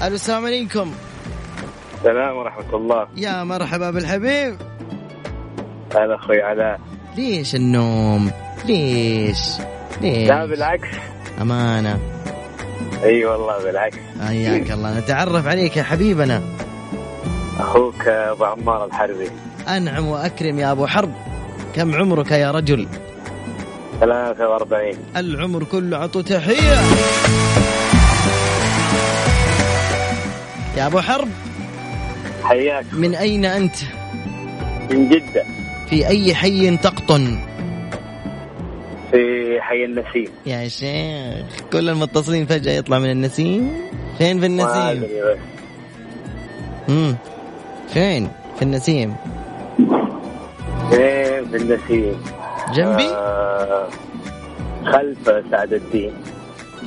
ألو 0.08 0.16
السلام 0.16 0.46
عليكم. 0.46 0.92
السلام 1.98 2.38
ورحمة 2.38 2.76
الله. 2.76 3.08
يا 3.18 3.44
مرحبا 3.44 3.92
بالحبيب. 3.92 4.56
هلا 5.96 6.16
أخوي 6.16 6.42
علاء 6.42 6.80
ليش 7.18 7.56
النوم؟ 7.56 8.32
ليش؟ 8.66 9.40
ليش؟ 10.02 10.30
لا 10.30 10.46
بالعكس. 10.46 10.88
أمانة. 11.42 12.00
إي 13.04 13.26
والله 13.26 13.64
بالعكس. 13.64 13.98
حياك 14.28 14.72
الله. 14.72 15.00
نتعرف 15.00 15.48
عليك 15.48 15.78
يا 15.78 15.84
حبيبنا. 15.84 16.42
أخوك 17.60 18.08
أبو 18.08 18.46
عمار 18.46 18.86
الحربي. 18.86 19.30
أنعم 19.68 20.08
وأكرم 20.08 20.60
يا 20.60 20.72
أبو 20.72 20.88
حرب. 20.88 21.14
كم 21.76 21.96
عمرك 21.96 22.32
يا 22.32 22.52
رجل؟ 22.52 22.88
43 24.00 24.98
العمر 25.18 25.64
كله 25.64 25.98
عطوا 25.98 26.22
تحية. 26.22 26.80
يا 30.78 30.88
أبو 30.88 31.00
حرب 31.00 31.28
حياك. 32.44 32.86
من 32.94 33.16
أين 33.16 33.46
أنت؟ 33.46 33.76
من 34.92 35.10
جدة. 35.10 35.44
في 35.90 36.08
أي 36.08 36.36
حي 36.36 36.78
تقطن؟ 36.78 37.40
في 39.12 39.58
حي 39.62 39.86
النسيم. 39.86 40.32
يا 40.46 40.68
شيخ 40.68 41.62
كل 41.72 41.90
المتصلين 41.90 42.46
فجأة 42.46 42.72
يطلع 42.72 43.00
من 43.00 43.12
النسيم. 43.12 43.72
فين 44.18 44.40
في 44.40 44.46
النسيم؟ 44.46 45.08
امم 46.90 47.16
فين؟ 47.94 48.30
في 48.56 48.62
النسيم. 48.62 49.16
فين 50.90 51.46
في 51.50 51.56
النسيم. 51.58 52.22
جنبي؟ 52.74 53.08
آه 53.08 53.88
خلف 54.86 55.44
سعد 55.52 55.74
الدين. 55.74 56.14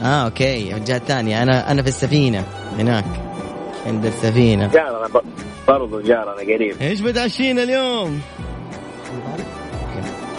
آه 0.02 0.24
أوكي. 0.24 0.74
الجهة 0.76 0.96
الثانية. 0.96 1.42
أنا 1.42 1.70
أنا 1.70 1.82
في 1.82 1.88
السفينة. 1.88 2.44
هناك. 2.78 3.04
عند 3.86 4.04
السفينة. 4.06 4.66
جارنا 4.66 5.06
ب- 5.08 5.22
برضو 5.68 6.00
جارنا 6.00 6.32
قريب. 6.32 6.76
إيش 6.80 7.00
بتعشينا 7.00 7.62
اليوم؟ 7.62 8.20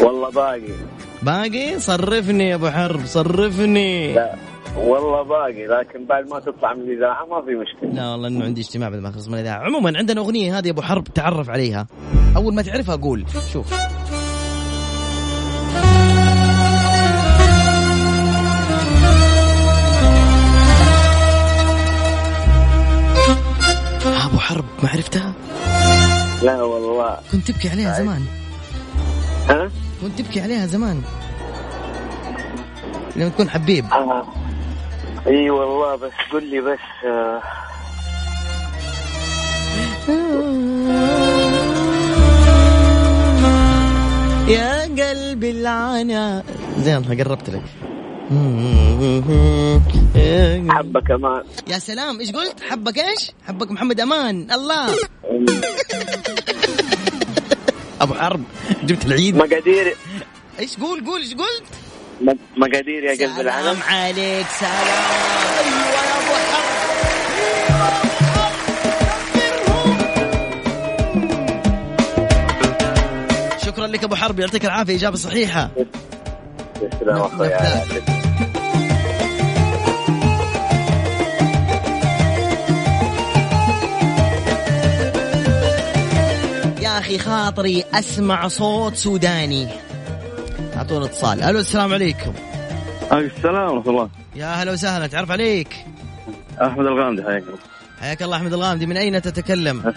والله 0.01 0.29
باقي. 0.31 0.61
باقي؟ 1.21 1.79
صرفني 1.79 2.49
يا 2.49 2.55
أبو 2.55 2.69
حرب 2.69 3.05
صرفني. 3.05 4.13
لا. 4.13 4.35
والله 4.77 5.23
باقي 5.23 5.67
لكن 5.67 6.05
بعد 6.05 6.29
ما 6.29 6.39
تطلع 6.39 6.73
من 6.73 6.81
الإذاعة 6.81 7.25
ما 7.25 7.41
في 7.41 7.55
مشكلة. 7.55 7.89
لا 7.89 8.11
والله 8.11 8.27
إنه 8.27 8.45
عندي 8.45 8.61
اجتماع 8.61 8.89
بعد 8.89 8.99
ما 8.99 9.09
أخلص 9.09 9.27
من 9.27 9.33
الإذاعة. 9.33 9.59
عموما 9.59 9.97
عندنا 9.97 10.21
أغنية 10.21 10.57
هذه 10.57 10.69
أبو 10.69 10.81
حرب 10.81 11.03
تعرف 11.03 11.49
عليها. 11.49 11.87
أول 12.35 12.53
ما 12.53 12.61
تعرفها 12.61 12.95
قول. 12.95 13.25
شوف. 13.53 13.73
أبو 24.25 24.37
حرب 24.37 24.65
ما 24.83 24.89
عرفتها؟ 24.89 25.33
لا 26.43 26.61
والله. 26.61 27.17
كنت 27.31 27.51
تبكي 27.51 27.69
عليها 27.69 27.99
زمان. 27.99 28.21
ها؟ 29.49 29.71
كنت 30.01 30.21
تبكي 30.21 30.41
عليها 30.41 30.65
زمان. 30.65 31.01
لما 33.15 33.29
تكون 33.29 33.49
حبيب. 33.49 33.85
آه. 33.85 34.42
إي 35.27 35.49
والله 35.49 35.95
بس 35.95 36.11
قل 36.31 36.43
لي 36.49 36.61
بس 36.61 36.79
آه. 37.05 37.41
يا 44.47 44.81
قلبي 44.83 45.51
العنا 45.51 46.43
زين 46.79 47.03
قربت 47.03 47.49
لك. 47.49 47.63
حبه 50.69 51.01
كمان 51.01 51.43
يا 51.67 51.79
سلام 51.79 52.19
إيش 52.19 52.31
قلت؟ 52.31 52.61
حبك 52.69 52.97
إيش؟ 52.97 53.31
حبك 53.47 53.71
محمد 53.71 53.99
أمان. 53.99 54.51
الله. 54.51 54.95
أبو 58.01 58.13
حرب 58.13 58.43
جبت 58.83 59.05
العيد. 59.05 59.35
مقادير. 59.35 59.95
إيش 60.59 60.77
قول؟ 60.77 61.05
قول 61.05 61.21
إيش 61.21 61.33
قلت؟ 61.33 61.82
مقادير 62.57 63.03
يا 63.03 63.11
قلب 63.11 63.39
العالم. 63.39 63.79
سلام 63.79 63.83
عليك 63.89 64.47
سلام. 64.59 64.73
أيوه 65.59 65.87
يا 65.95 66.03
ابو 66.17 66.33
شكرا 73.65 73.87
لك 73.87 74.03
أبو 74.03 74.15
حرب 74.15 74.39
يعطيك 74.39 74.65
العافية 74.65 74.95
إجابة 74.95 75.15
صحيحة. 75.15 75.69
تسلم 76.75 77.17
أخوي. 77.17 77.47
يا 86.81 86.99
أخي 86.99 87.17
خاطري 87.19 87.83
أسمع 87.93 88.47
صوت 88.47 88.95
سوداني. 88.95 89.67
أعطونا 90.77 91.05
اتصال. 91.05 91.43
ألو 91.43 91.59
السلام 91.59 91.93
عليكم. 91.93 92.33
السلام 93.11 93.71
ورحمة 93.71 93.91
الله. 93.91 94.09
يا 94.35 94.45
هلا 94.45 94.71
وسهلا 94.71 95.07
تعرف 95.07 95.31
عليك؟ 95.31 95.85
أحمد 96.61 96.85
الغامدي 96.85 97.23
حياك 97.23 97.43
الله. 97.43 97.57
حياك 98.01 98.23
الله 98.23 98.37
أحمد 98.37 98.53
الغامدي. 98.53 98.85
من 98.85 98.97
أين 98.97 99.21
تتكلم؟ 99.21 99.93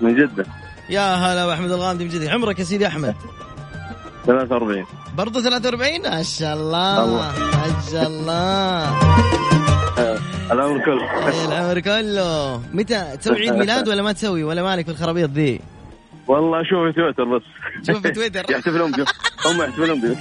من 0.00 0.16
جدة. 0.16 0.46
يا 0.90 1.14
هلا 1.14 1.44
وأحمد 1.46 1.72
الغامدي 1.72 2.04
من 2.04 2.10
جديد 2.10 2.28
عمرك 2.28 2.58
يا 2.58 2.64
سيدي 2.64 2.86
أحمد؟ 2.86 3.14
43 4.26 4.86
برضه 5.16 5.42
43 5.42 6.02
ما 6.02 6.22
شاء 6.22 6.54
الله. 6.54 7.06
ما 7.06 7.32
شاء 7.92 8.06
الله. 8.06 9.00
الامر 10.52 10.84
كله. 10.84 11.28
إيه، 11.28 11.44
العمر 11.44 11.80
كله. 11.80 12.62
متى 12.72 13.16
تسوي 13.20 13.40
عيد 13.40 13.52
ميلاد 13.52 13.88
ولا 13.88 14.02
ما 14.02 14.12
تسوي؟ 14.12 14.44
ولا 14.44 14.62
مالك 14.62 14.84
في 14.84 14.90
الخرابيط 14.90 15.30
ذي؟ 15.30 15.60
والله 16.30 16.60
أشوف 16.60 16.78
في 16.86 16.92
تويتر 16.92 17.24
بس. 17.24 17.42
شوف 17.86 18.02
في 18.02 18.10
تويتر. 18.10 18.44
يحتفلون 18.52 18.92
بي 18.92 19.04
هم 19.46 19.62
يحتفلون 19.62 20.00
بي 20.00 20.16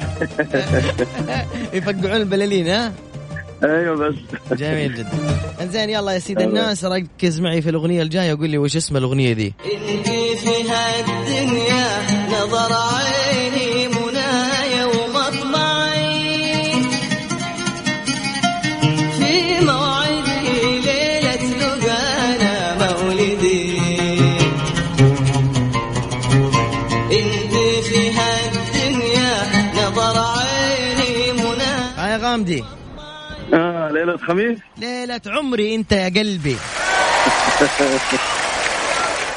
يفقعون 1.77 2.15
البلالين 2.15 2.67
ها؟ 2.67 2.93
أيوه 3.63 3.95
بس. 3.95 4.15
جميل 4.57 4.95
جدا. 4.95 5.09
إنزين 5.61 5.89
يلا 5.89 6.11
يا 6.11 6.19
سيد 6.19 6.41
الناس 6.41 6.85
ركز 6.85 7.39
معي 7.41 7.61
في 7.61 7.69
الأغنية 7.69 8.01
الجاية 8.01 8.33
وقول 8.33 8.49
لي 8.49 8.57
وش 8.57 8.75
اسم 8.75 8.97
الأغنية 8.97 9.33
ذي 9.33 9.53
انتي 9.65 10.35
في 10.37 10.69
هالدنيا 10.69 11.87
نظر 12.27 12.71
ليلة 33.99 34.17
خميس 34.17 34.59
ليلة 34.77 35.21
عمري 35.27 35.75
أنت 35.75 35.91
يا 35.91 36.09
قلبي. 36.09 36.55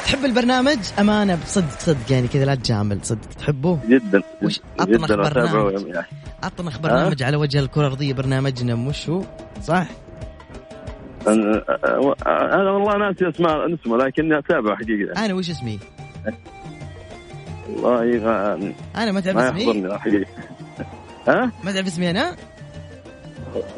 تحب 0.05 0.25
البرنامج؟ 0.25 0.77
أمانة 0.99 1.35
بصدق 1.35 1.79
صدق 1.79 2.11
يعني 2.11 2.27
كذا 2.27 2.45
لا 2.45 2.55
تجامل 2.55 2.99
صدق. 3.03 3.29
تحبه؟ 3.39 3.79
جدا 3.87 4.21
وش 4.41 4.59
اطنخ 4.79 5.05
جدا 5.05 5.15
برنامج؟ 5.15 5.87
يعني. 5.87 6.07
اطنخ 6.43 6.79
برنامج 6.79 7.23
على 7.23 7.37
وجه 7.37 7.59
الكرة 7.59 7.81
الأرضية 7.81 8.13
برنامجنا 8.13 8.75
مش 8.75 9.09
هو؟ 9.09 9.23
صح؟ 9.63 9.87
أنا 11.27 12.71
والله 12.71 12.97
ناسي 12.97 13.29
اسماء 13.29 13.73
اسمه 13.73 13.97
لكني 13.97 14.37
أتابعه 14.37 14.75
حقيقة. 14.75 15.25
أنا 15.25 15.33
وش 15.33 15.49
اسمي؟ 15.49 15.79
والله 17.69 18.73
أنا 18.95 19.11
ما 19.11 19.19
تعرف 19.19 19.35
ما 19.37 19.49
اسمي؟ 19.49 19.61
يحضرني 19.63 19.99
حقيقة. 19.99 20.25
ها؟ 21.27 21.51
ما 21.63 21.71
تعرف 21.71 21.87
اسمي 21.87 22.09
أنا؟ 22.09 22.35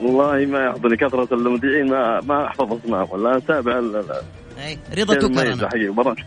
والله 0.02 0.46
ما 0.46 0.66
يحضرني 0.66 0.98
كثرة 0.98 1.28
المذيعين 1.34 1.90
ما 1.90 2.22
ما 2.22 2.48
احفظ 2.48 2.74
اسمائهم 2.74 3.08
ولا 3.12 3.38
أتابع 3.38 3.80
ال- 3.80 3.96
ال- 3.96 4.22
أي 4.66 4.80
رضا 4.98 5.28
برامج 5.28 6.20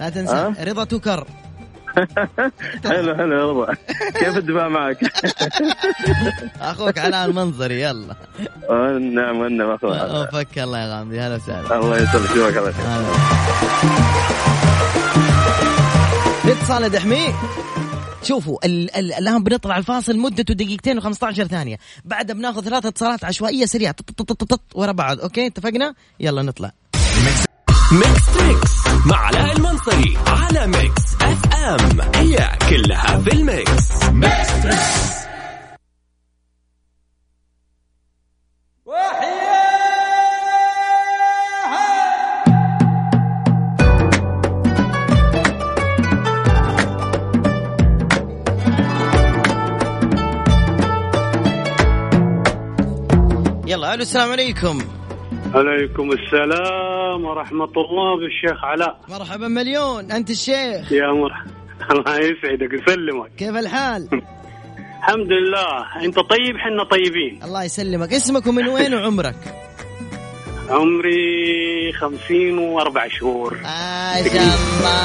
لا 0.00 0.08
تنسى 0.10 0.34
ها؟ 0.34 0.54
رضا 0.64 0.84
توكر. 0.84 1.24
حلو 2.84 3.14
حلو 3.14 3.34
يا 3.38 3.44
رضا. 3.50 3.74
كيف 4.14 4.36
الدفاع 4.36 4.68
معك؟ 4.68 4.98
أخوك 6.60 6.98
علاء 6.98 7.24
المنظري 7.26 7.80
يلا. 7.82 8.14
آه، 8.70 8.98
نعم 8.98 9.38
والنعم 9.38 9.70
أخوي. 9.70 9.98
اوفك 10.00 10.58
الله 10.58 10.78
يا 10.78 10.96
غامدي 10.98 11.20
هلا 11.20 11.34
وسهلا. 11.36 11.76
الله 11.80 11.96
يسلمك 11.98 12.30
يشوفك 12.30 12.56
على 12.56 12.72
خير 12.72 12.84
الاتصال 16.44 16.82
يا 16.82 16.88
دحمي. 16.88 17.26
شوفوا 18.24 18.66
ال 18.66 18.96
ال 18.96 19.12
الآن 19.12 19.42
بنطلع 19.44 19.78
الفاصل 19.78 20.18
مدته 20.18 20.54
دقيقتين 20.54 21.00
و15 21.00 21.30
ثانية. 21.30 21.78
بعدها 22.04 22.36
بناخذ 22.36 22.64
ثلاث 22.64 22.86
اتصالات 22.86 23.24
عشوائية 23.24 23.66
سريعة. 23.66 23.92
طط 23.92 24.10
طط 24.10 24.32
طط 24.32 24.44
طط 24.44 24.60
ورا 24.74 24.92
بعض. 24.92 25.20
okay 25.20 25.46
اتفقنا؟ 25.46 25.94
يلا 26.20 26.42
نطلع. 26.42 26.72
Mix 27.92 28.34
Trix 28.34 28.86
مع 29.06 29.16
علاء 29.16 29.56
المنصري 29.56 30.18
على 30.26 30.66
Mix 30.66 31.14
FM 31.20 32.00
هي 32.14 32.58
كلها 32.70 33.18
في 33.18 33.32
ال 33.32 33.50
mix 33.50 34.04
Mix 34.04 34.62
Trix 34.62 35.14
يلا 53.74 53.94
ألو 53.94 54.02
السلام 54.02 54.30
عليكم. 54.32 54.78
عليكم 55.54 56.10
السلام 56.12 57.24
ورحمة 57.24 57.64
الله 57.76 58.16
بالشيخ 58.16 58.64
علاء. 58.64 59.00
مرحبا 59.08 59.48
مليون 59.48 60.12
أنت 60.12 60.30
الشيخ. 60.30 60.92
يا 60.92 61.12
مرحبا 61.12 61.50
الله 61.92 62.18
يسعدك 62.18 62.72
يسلمك. 62.72 63.30
كيف 63.38 63.56
الحال؟ 63.56 64.08
الحمد 64.98 65.32
لله. 65.32 66.04
أنت 66.04 66.16
طيب؟ 66.18 66.56
حنا 66.58 66.84
طيبين. 66.84 67.42
الله 67.44 67.64
يسلمك. 67.64 68.12
اسمك 68.12 68.46
ومن 68.46 68.68
وين 68.68 68.94
وعمرك؟ 68.98 69.36
عمري 70.70 71.92
خمسين 71.92 72.58
وأربع 72.58 73.08
شهور. 73.08 73.58
ما 73.62 74.14
شاء 74.24 74.42
الله. 74.42 75.04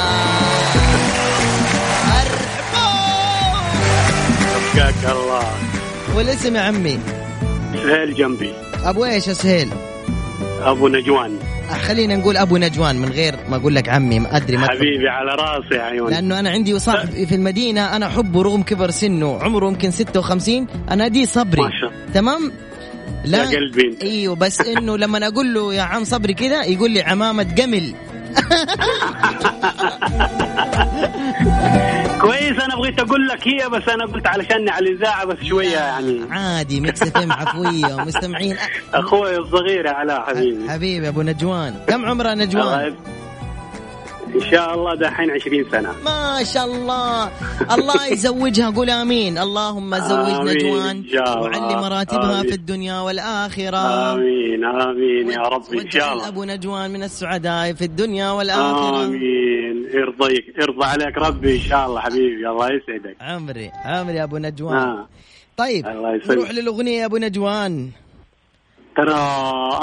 حياك 4.73 5.15
الله. 5.15 5.43
والاسم 6.15 6.55
يا 6.55 6.61
عمي. 6.61 7.18
سهيل 7.73 8.13
جنبي. 8.15 8.53
أبو 8.83 9.05
إيش 9.05 9.27
يا 9.27 9.33
سهيل؟ 9.33 9.69
أبو 10.61 10.87
نجوان. 10.87 11.39
خلينا 11.69 12.15
نقول 12.15 12.37
أبو 12.37 12.57
نجوان 12.57 12.95
من 12.95 13.09
غير 13.09 13.35
ما 13.49 13.55
أقول 13.55 13.75
لك 13.75 13.89
عمي 13.89 14.19
ما 14.19 14.37
أدري 14.37 14.57
ما 14.57 14.67
حبيبي 14.67 15.09
على 15.09 15.31
راسي 15.31 15.75
يا 15.75 15.81
عيوني 15.81 16.11
لأنه 16.11 16.39
أنا 16.39 16.49
عندي 16.49 16.79
صاحب 16.79 17.25
في 17.25 17.35
المدينة 17.35 17.95
أنا 17.95 18.07
احبه 18.07 18.41
رغم 18.41 18.63
كبر 18.63 18.89
سنه 18.89 19.39
عمره 19.43 19.67
يمكن 19.67 19.91
56 19.91 20.67
أنا 20.91 21.07
دي 21.07 21.25
صبري. 21.25 21.61
ما 21.61 21.71
شاء 21.81 21.91
تمام؟ 22.13 22.51
لا. 23.25 23.37
يا 23.37 23.57
قلبي. 23.57 23.97
أيوه 24.01 24.35
بس 24.35 24.61
إنه 24.61 24.97
لما 24.97 25.27
أقول 25.27 25.53
له 25.53 25.73
يا 25.73 25.81
عم 25.81 26.03
صبري 26.03 26.33
كذا 26.33 26.63
يقول 26.63 26.91
لي 26.91 27.01
عمامة 27.01 27.43
جمل 27.43 27.93
كويس 32.21 32.59
أنا 32.59 32.75
بغيت 32.75 32.99
أقول 32.99 33.27
لك 33.27 33.47
هي 33.47 33.69
بس 33.69 33.89
أنا 33.89 34.05
قلت 34.05 34.27
علشان 34.27 34.69
على 34.69 34.89
الإذاعة 34.89 35.25
بس 35.25 35.37
شوية 35.43 35.77
يعني. 35.77 36.21
عادي 36.31 36.81
Mix 36.81 37.01
FM 37.01 37.31
عفوية 37.41 37.95
ومستمعين. 37.95 38.55
أخوي 38.93 39.37
الصغير 39.37 39.85
يا 39.85 39.91
علاء 39.91 40.21
حبيبي. 40.21 40.69
حبيبي 40.69 41.07
أبو 41.07 41.21
نجوان. 41.21 41.75
كم 41.87 42.05
عمره 42.05 42.33
نجوان؟ 42.33 42.63
الله 42.65 42.95
إن 44.35 44.51
شاء 44.51 44.73
الله 44.75 44.95
دحين 44.95 45.31
20 45.31 45.65
سنة. 45.71 45.89
ما 46.05 46.43
شاء 46.43 46.65
الله. 46.65 47.29
الله 47.75 48.05
يزوجها 48.11 48.69
قول 48.69 48.89
آمين. 48.89 49.37
اللهم 49.37 49.95
زوج 49.99 50.49
نجوان. 50.49 51.03
وعلي 51.41 51.75
مراتبها 51.75 52.39
آمين. 52.39 52.49
في 52.49 52.55
الدنيا 52.55 52.99
والآخرة. 52.99 54.13
آمين 54.13 54.65
آمين 54.65 55.31
يا 55.31 55.39
رب 55.41 55.63
إن 55.73 55.89
شاء 55.91 56.13
الله. 56.13 56.27
ابو 56.27 56.43
نجوان 56.43 56.91
من 56.91 57.03
السعداء 57.03 57.73
في 57.73 57.85
الدنيا 57.85 58.31
والآخرة. 58.31 59.05
آمين. 59.05 59.68
يرضيك 59.93 60.45
يرضى 60.61 60.85
عليك 60.85 61.17
ربي 61.17 61.55
إن 61.55 61.59
شاء 61.61 61.85
الله 61.87 61.99
حبيبي 62.01 62.49
الله 62.49 62.67
يسعدك 62.67 63.15
عمري 63.21 63.71
عمري 63.85 64.23
أبو 64.23 64.37
نجوان 64.37 64.77
آه. 64.77 65.07
طيب 65.57 65.87
الله 65.87 66.15
يسلمك. 66.15 66.37
نروح 66.37 66.51
للأغنية 66.51 66.99
يا 66.99 67.05
أبو 67.05 67.17
نجوان 67.17 67.89
ترى 68.97 69.13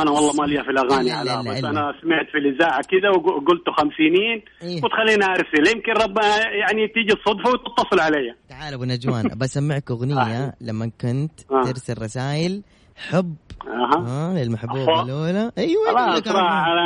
أنا 0.02 0.10
والله 0.10 0.32
ما 0.32 0.44
لي 0.46 0.64
في 0.64 0.70
الأغاني 0.70 1.08
لا، 1.08 1.14
على 1.16 1.50
بس 1.50 1.60
لا. 1.62 1.70
أنا 1.70 1.94
سمعت 2.02 2.26
في 2.32 2.38
الإذاعة 2.38 2.80
كذا 2.82 3.10
وقلت 3.10 3.70
خمسينين 3.76 4.42
إيه. 4.62 4.80
وتخليني 4.84 5.24
ارسل 5.24 5.76
يمكن 5.76 5.92
رب 5.92 6.18
يعني 6.60 6.88
تيجي 6.88 7.12
الصدفة 7.12 7.50
وتتصل 7.50 8.00
علي 8.00 8.34
تعال 8.48 8.74
أبو 8.74 8.84
نجوان 8.84 9.28
بسمعك 9.36 9.90
أغنية 9.90 10.54
لما 10.60 10.90
كنت 11.00 11.32
آه. 11.50 11.62
ترسل 11.62 12.02
رسائل 12.02 12.62
حب 13.10 13.34
أها 13.66 14.04
آه 14.08 14.34
للمحبوبه. 14.44 15.02
الاولى 15.02 15.52
أيوه 15.58 15.92
خلاص 15.92 16.22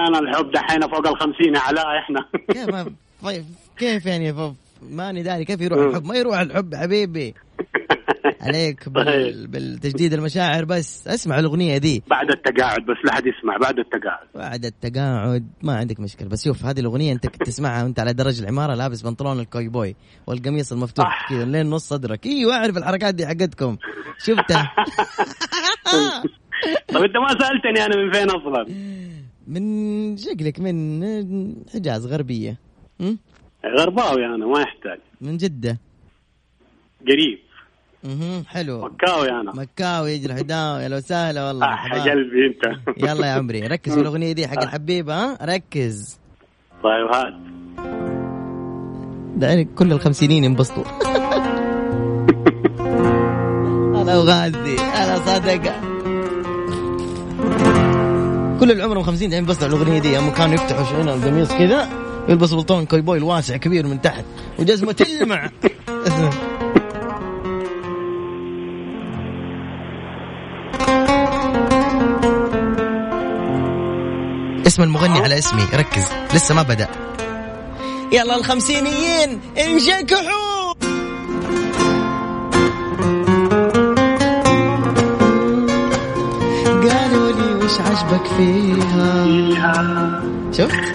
أنا 0.09 0.18
الحب 0.18 0.51
دحين 0.51 0.81
فوق 0.81 1.09
الخمسين 1.09 1.55
يا 1.55 1.61
علاء 1.61 1.87
إحنا 1.99 2.27
طيب 3.23 3.45
كيف 3.77 4.07
يعني 4.07 4.55
ماني 4.83 5.23
داري 5.23 5.45
كيف 5.45 5.61
يروح. 5.61 5.79
الحب؟ 5.87 6.05
ما 6.07 6.14
يروح 6.16 6.39
الحب 6.39 6.75
حبيبي. 6.75 7.35
عليك 8.41 8.89
بال... 8.89 9.05
طيب. 9.05 9.51
بالتجديد 9.51 10.12
المشاعر 10.12 10.64
بس. 10.64 11.09
اسمع 11.09 11.39
الأغنية 11.39 11.79
دي. 11.79 12.03
بعد 12.07 12.31
التقاعد 12.31 12.81
بس 12.81 12.97
لا 13.05 13.14
حد 13.14 13.23
يسمع. 13.27 13.57
بعد 13.57 13.79
التقاعد. 13.79 14.27
بعد 14.35 14.64
التقاعد. 14.64 15.49
ما 15.62 15.77
عندك 15.77 16.01
مشكلة. 16.01 16.29
بس 16.29 16.45
شوف 16.45 16.64
هذه 16.64 16.81
الأغنية 16.81 17.12
أنت 17.12 17.27
كنت 17.27 17.43
تسمعها 17.43 17.83
وأنت 17.85 18.01
على 18.01 18.12
درج 18.12 18.41
العمارة 18.43 18.75
لابس 18.75 19.03
بنطلون 19.03 19.41
الكوي 19.41 19.68
بوي 19.68 19.97
والقميص 20.27 20.73
المفتوح 20.73 21.29
كذا 21.31 21.45
لين 21.45 21.71
نص 21.71 21.89
صدرك. 21.89 22.27
أيوه 22.27 22.55
اعرف 22.55 22.77
الحركات 22.77 23.14
دي 23.14 23.27
حقتكم. 23.27 23.77
شفتها. 24.18 24.73
طيب 26.89 27.03
أنت 27.03 27.16
ما 27.16 27.29
سألتني 27.29 27.85
أنا 27.87 27.97
من 27.97 28.12
فين 28.12 28.31
أصلا. 28.31 28.66
من 29.47 30.16
شكلك 30.16 30.61
من 30.61 31.03
حجاز 31.75 32.07
غربية? 32.07 32.70
غرباوي 33.78 34.26
أنا 34.26 34.46
ما 34.46 34.61
يحتاج. 34.61 34.98
من 35.20 35.36
جدة؟ 35.36 35.78
قريب. 37.09 37.38
أها 38.05 38.42
حلو. 38.48 38.80
مكاوي 38.88 39.28
أنا. 39.30 39.53
مكاوي 39.55 40.12
يجري 40.12 40.34
حداوي 40.34 40.84
أهلا 40.84 40.96
وسهلا 40.96 41.46
والله. 41.48 41.66
آه. 41.66 42.03
قلبي 42.11 42.46
أنت. 42.46 42.64
يلا 43.11 43.26
يا 43.26 43.32
عمري 43.32 43.61
ركز 43.61 43.94
في 43.94 44.01
الأغنية 44.01 44.32
دي 44.32 44.48
حق 44.48 44.62
الحبيبه 44.62 45.14
ها؟ 45.14 45.38
ركز. 45.42 46.18
طيب 46.82 47.07
هات. 47.14 47.34
دعني 49.36 49.64
كل 49.64 49.92
الخمسينين 49.92 50.44
ينبسطوا. 50.44 50.84
أنا 54.03 54.16
وغازي 54.18 54.74
أنا 54.78 55.16
صادقه 55.16 55.80
كل 58.61 58.70
اللي 58.70 58.82
عمرهم 58.82 59.03
50 59.03 59.28
الحين 59.28 59.46
بيسمعوا 59.46 59.72
الأغنية 59.72 59.98
دي 60.01 60.18
هم 60.18 60.30
كانوا 60.30 60.55
يفتحوا 60.55 61.03
هنا 61.03 61.14
القميص 61.14 61.53
كذا. 61.53 61.88
يلبس 62.31 62.53
بلطون 62.53 62.87
كويبوي 62.87 63.18
الواسع 63.18 63.57
كبير 63.57 63.87
من 63.87 64.01
تحت 64.01 64.24
وجزمة 64.59 64.93
تلمع. 64.93 65.51
اسم 74.66 74.83
المغني 74.83 75.18
على 75.18 75.39
اسمي 75.39 75.62
ركز 75.74 76.05
لسه 76.35 76.55
ما 76.55 76.62
بدأ. 76.62 76.89
يلا 78.12 78.37
الخمسينيين 78.37 79.41
انجكحوا 79.59 80.72
قالوا 86.83 87.33
لي 87.33 87.64
وش 87.64 87.81
عجبك 87.81 88.26
فيها؟ 88.26 90.22
شفت 90.53 90.95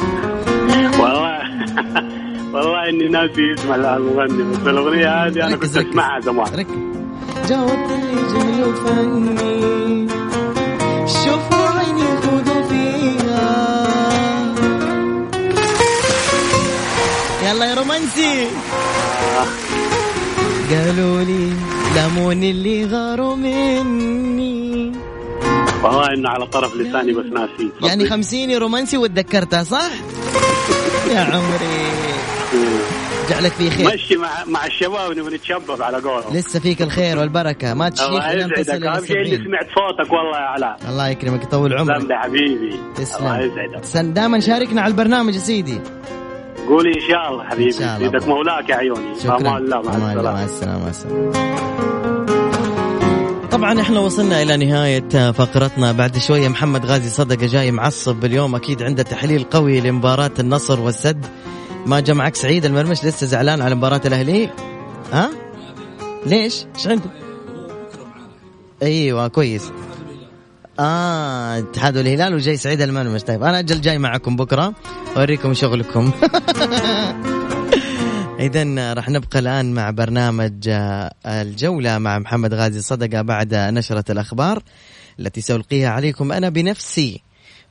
والله 2.53 2.89
إني 2.89 3.07
ناسي 3.07 3.53
اسم 3.53 3.73
المغني 3.73 4.43
بس 4.43 4.67
الأغنية 4.67 5.25
هذه 5.25 5.47
أنا 5.47 5.55
كنت 5.55 5.77
أسمعها 5.77 6.19
زمان. 6.19 6.65
جاوبتني 7.49 8.15
جميل 8.33 8.63
وفني. 8.63 10.07
شوفوا 11.07 11.67
عيني 11.79 12.07
خذوا 12.21 12.61
فيها. 12.69 13.87
يلا 17.43 17.65
يا 17.65 17.73
رومانسي. 17.75 18.47
قالوا 20.71 21.23
لي 21.23 21.53
لمون 21.95 22.43
اللي 22.43 22.85
غاروا 22.85 23.35
مني. 23.35 24.91
والله 25.85 26.13
إنه 26.13 26.29
على 26.29 26.45
طرف 26.47 26.75
لساني 26.75 27.13
بس 27.13 27.25
ناسي. 27.25 27.71
يعني 27.81 28.09
خمسيني 28.09 28.57
رومانسي 28.57 28.97
وتذكرتها 28.97 29.63
صح؟ 29.63 29.91
يا 31.11 31.19
عمري. 31.19 31.85
جعلك 33.29 33.51
في 33.51 33.69
خير. 33.69 33.93
مشي 33.93 34.15
مع 34.15 34.29
مع 34.47 34.65
الشباب 34.65 35.17
نبغى 35.17 35.35
نتشبب 35.35 35.81
على 35.81 35.97
قولهم. 35.97 36.33
لسه 36.33 36.59
فيك 36.59 36.81
الخير 36.81 37.17
والبركة. 37.17 37.73
ما 37.73 37.89
تشيخ 37.89 38.07
الله 38.07 38.31
يسعدك 38.31 38.83
أهم 38.83 39.05
شيء 39.05 39.17
اني 39.17 39.37
سمعت 39.37 39.67
صوتك 39.75 40.13
والله 40.13 40.37
يا 40.37 40.45
علاء. 40.45 40.77
الله 40.89 41.07
يكرمك 41.07 41.43
يطول 41.43 41.73
عمرك. 41.73 41.97
تسلم 41.97 42.13
حبيبي. 42.13 42.69
الله 42.69 42.93
تسلم 42.95 43.25
يسعدك. 43.25 43.85
سن 43.85 44.13
دائما 44.13 44.39
شاركنا 44.39 44.81
على 44.81 44.91
البرنامج 44.91 45.33
يا 45.33 45.39
سيدي. 45.39 45.81
قولي 46.67 46.89
إن 46.89 47.07
شاء 47.09 47.31
الله 47.31 47.43
حبيبي. 47.43 47.65
إن 47.65 47.79
شاء 47.79 47.97
الله. 47.97 48.07
يدك 48.07 48.27
مولاك 48.27 48.69
يا 48.69 48.75
عيوني. 48.75 49.19
شكرا. 49.23 49.57
الله. 49.57 49.81
مع 49.81 50.13
الله، 50.13 50.45
السلامة 50.45 50.83
مع 50.83 50.89
السلامة. 50.89 52.14
طبعا 53.55 53.81
إحنا 53.81 53.99
وصلنا 53.99 54.41
إلى 54.41 54.57
نهاية 54.57 55.31
فقرتنا. 55.31 55.91
بعد 55.91 56.17
شوية 56.17 56.47
محمد 56.47 56.85
غازي 56.85 57.09
صدقة 57.09 57.47
جاي 57.47 57.71
معصب 57.71 58.25
اليوم. 58.25 58.55
أكيد 58.55 58.83
عنده 58.83 59.03
تحليل 59.03 59.43
قوي 59.43 59.81
لمباراة 59.81 60.31
النصر 60.39 60.79
والسد. 60.79 61.25
ما 61.85 61.99
جمعك 61.99 62.35
سعيد 62.35 62.65
المرمش؟ 62.65 63.05
لسه 63.05 63.27
زعلان 63.27 63.61
على 63.61 63.75
مباراة 63.75 64.01
الأهلي؟ 64.05 64.49
ها؟ 65.13 65.29
ليش؟ 66.25 66.65
إيش 66.75 66.87
عنده 66.87 67.09
أيوه 68.83 69.27
كويس. 69.27 69.71
آه 70.79 71.59
اتحاد 71.59 71.97
الهلال 71.97 72.33
وجاي 72.35 72.57
سعيد 72.57 72.81
المرمش. 72.81 73.23
طيب 73.23 73.43
أنا 73.43 73.59
أجل 73.59 73.81
جاي 73.81 73.97
معكم 73.97 74.35
بكرة. 74.35 74.73
أوريكم 75.17 75.53
شغلكم. 75.53 76.11
إذا 78.39 78.93
راح 78.93 79.09
نبقى 79.09 79.39
الآن 79.39 79.73
مع 79.73 79.89
برنامج 79.89 80.69
آه، 80.69 81.11
الجولة 81.25 81.97
مع 81.97 82.19
محمد 82.19 82.53
غازي 82.53 82.81
صدقة 82.81 83.21
بعد 83.21 83.55
نشرة 83.55 84.11
الأخبار 84.11 84.63
التي 85.19 85.41
سألقيها 85.41 85.89
عليكم 85.89 86.31
أنا 86.31 86.49
بنفسي 86.49 87.21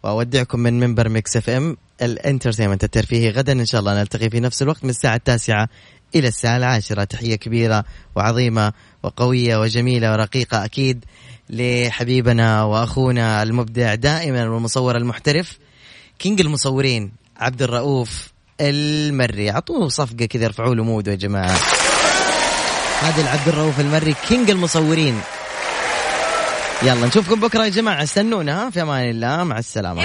وأودعكم 0.03 0.61
من 0.61 0.81
منبر 0.81 1.09
Mix 1.09 1.37
FM 1.37 1.51
ال 1.51 1.77
entertainment 2.03 2.85
الترفيهي. 2.85 3.31
غدا 3.31 3.53
إن 3.53 3.67
شاء 3.67 3.81
الله 3.81 4.01
نلتقي 4.01 4.31
في 4.31 4.41
نفس 4.41 4.62
الوقت 4.62 4.85
من 4.85 4.91
الساعة 4.91 5.17
التاسعة 5.17 5.69
إلى 6.15 6.29
الساعة 6.29 6.57
العاشرة. 6.57 7.05
تحية 7.05 7.37
كبيرة 7.37 7.85
وعظيمة 8.17 8.73
وقوية 9.03 9.57
وجميلة 9.61 10.12
ورقيقة 10.12 10.65
أكيد 10.65 11.05
لحبيبنا 11.51 12.62
وأخونا 12.62 13.43
المبدع 13.43 13.95
دائما 13.95 14.49
والمصور 14.49 14.97
المحترف 14.97 15.59
king 16.18 16.41
المصورين 16.41 17.12
عبد 17.37 17.62
الرؤوف. 17.62 18.34
المري. 18.61 19.51
أعطوه 19.51 19.89
صفقة 19.89 20.27
كذا 20.27 20.47
ارفعوا 20.47 20.75
له 20.75 20.85
موده 20.85 21.13
يا 21.13 21.17
جماعة. 21.17 21.57
هذا 23.01 23.23
العبد 23.23 23.49
الرؤوف 23.49 23.81
المري 23.81 24.15
king 24.29 24.51
المصورين. 24.51 25.21
يلا 26.83 27.07
نشوفكم 27.07 27.41
بكرة 27.41 27.65
يا 27.65 27.69
جماعة. 27.69 28.03
استنونا 28.03 28.71
في 28.71 28.83
أمان 28.83 29.11
الله. 29.11 29.45
مع 29.45 29.59
السلامة. 29.59 30.03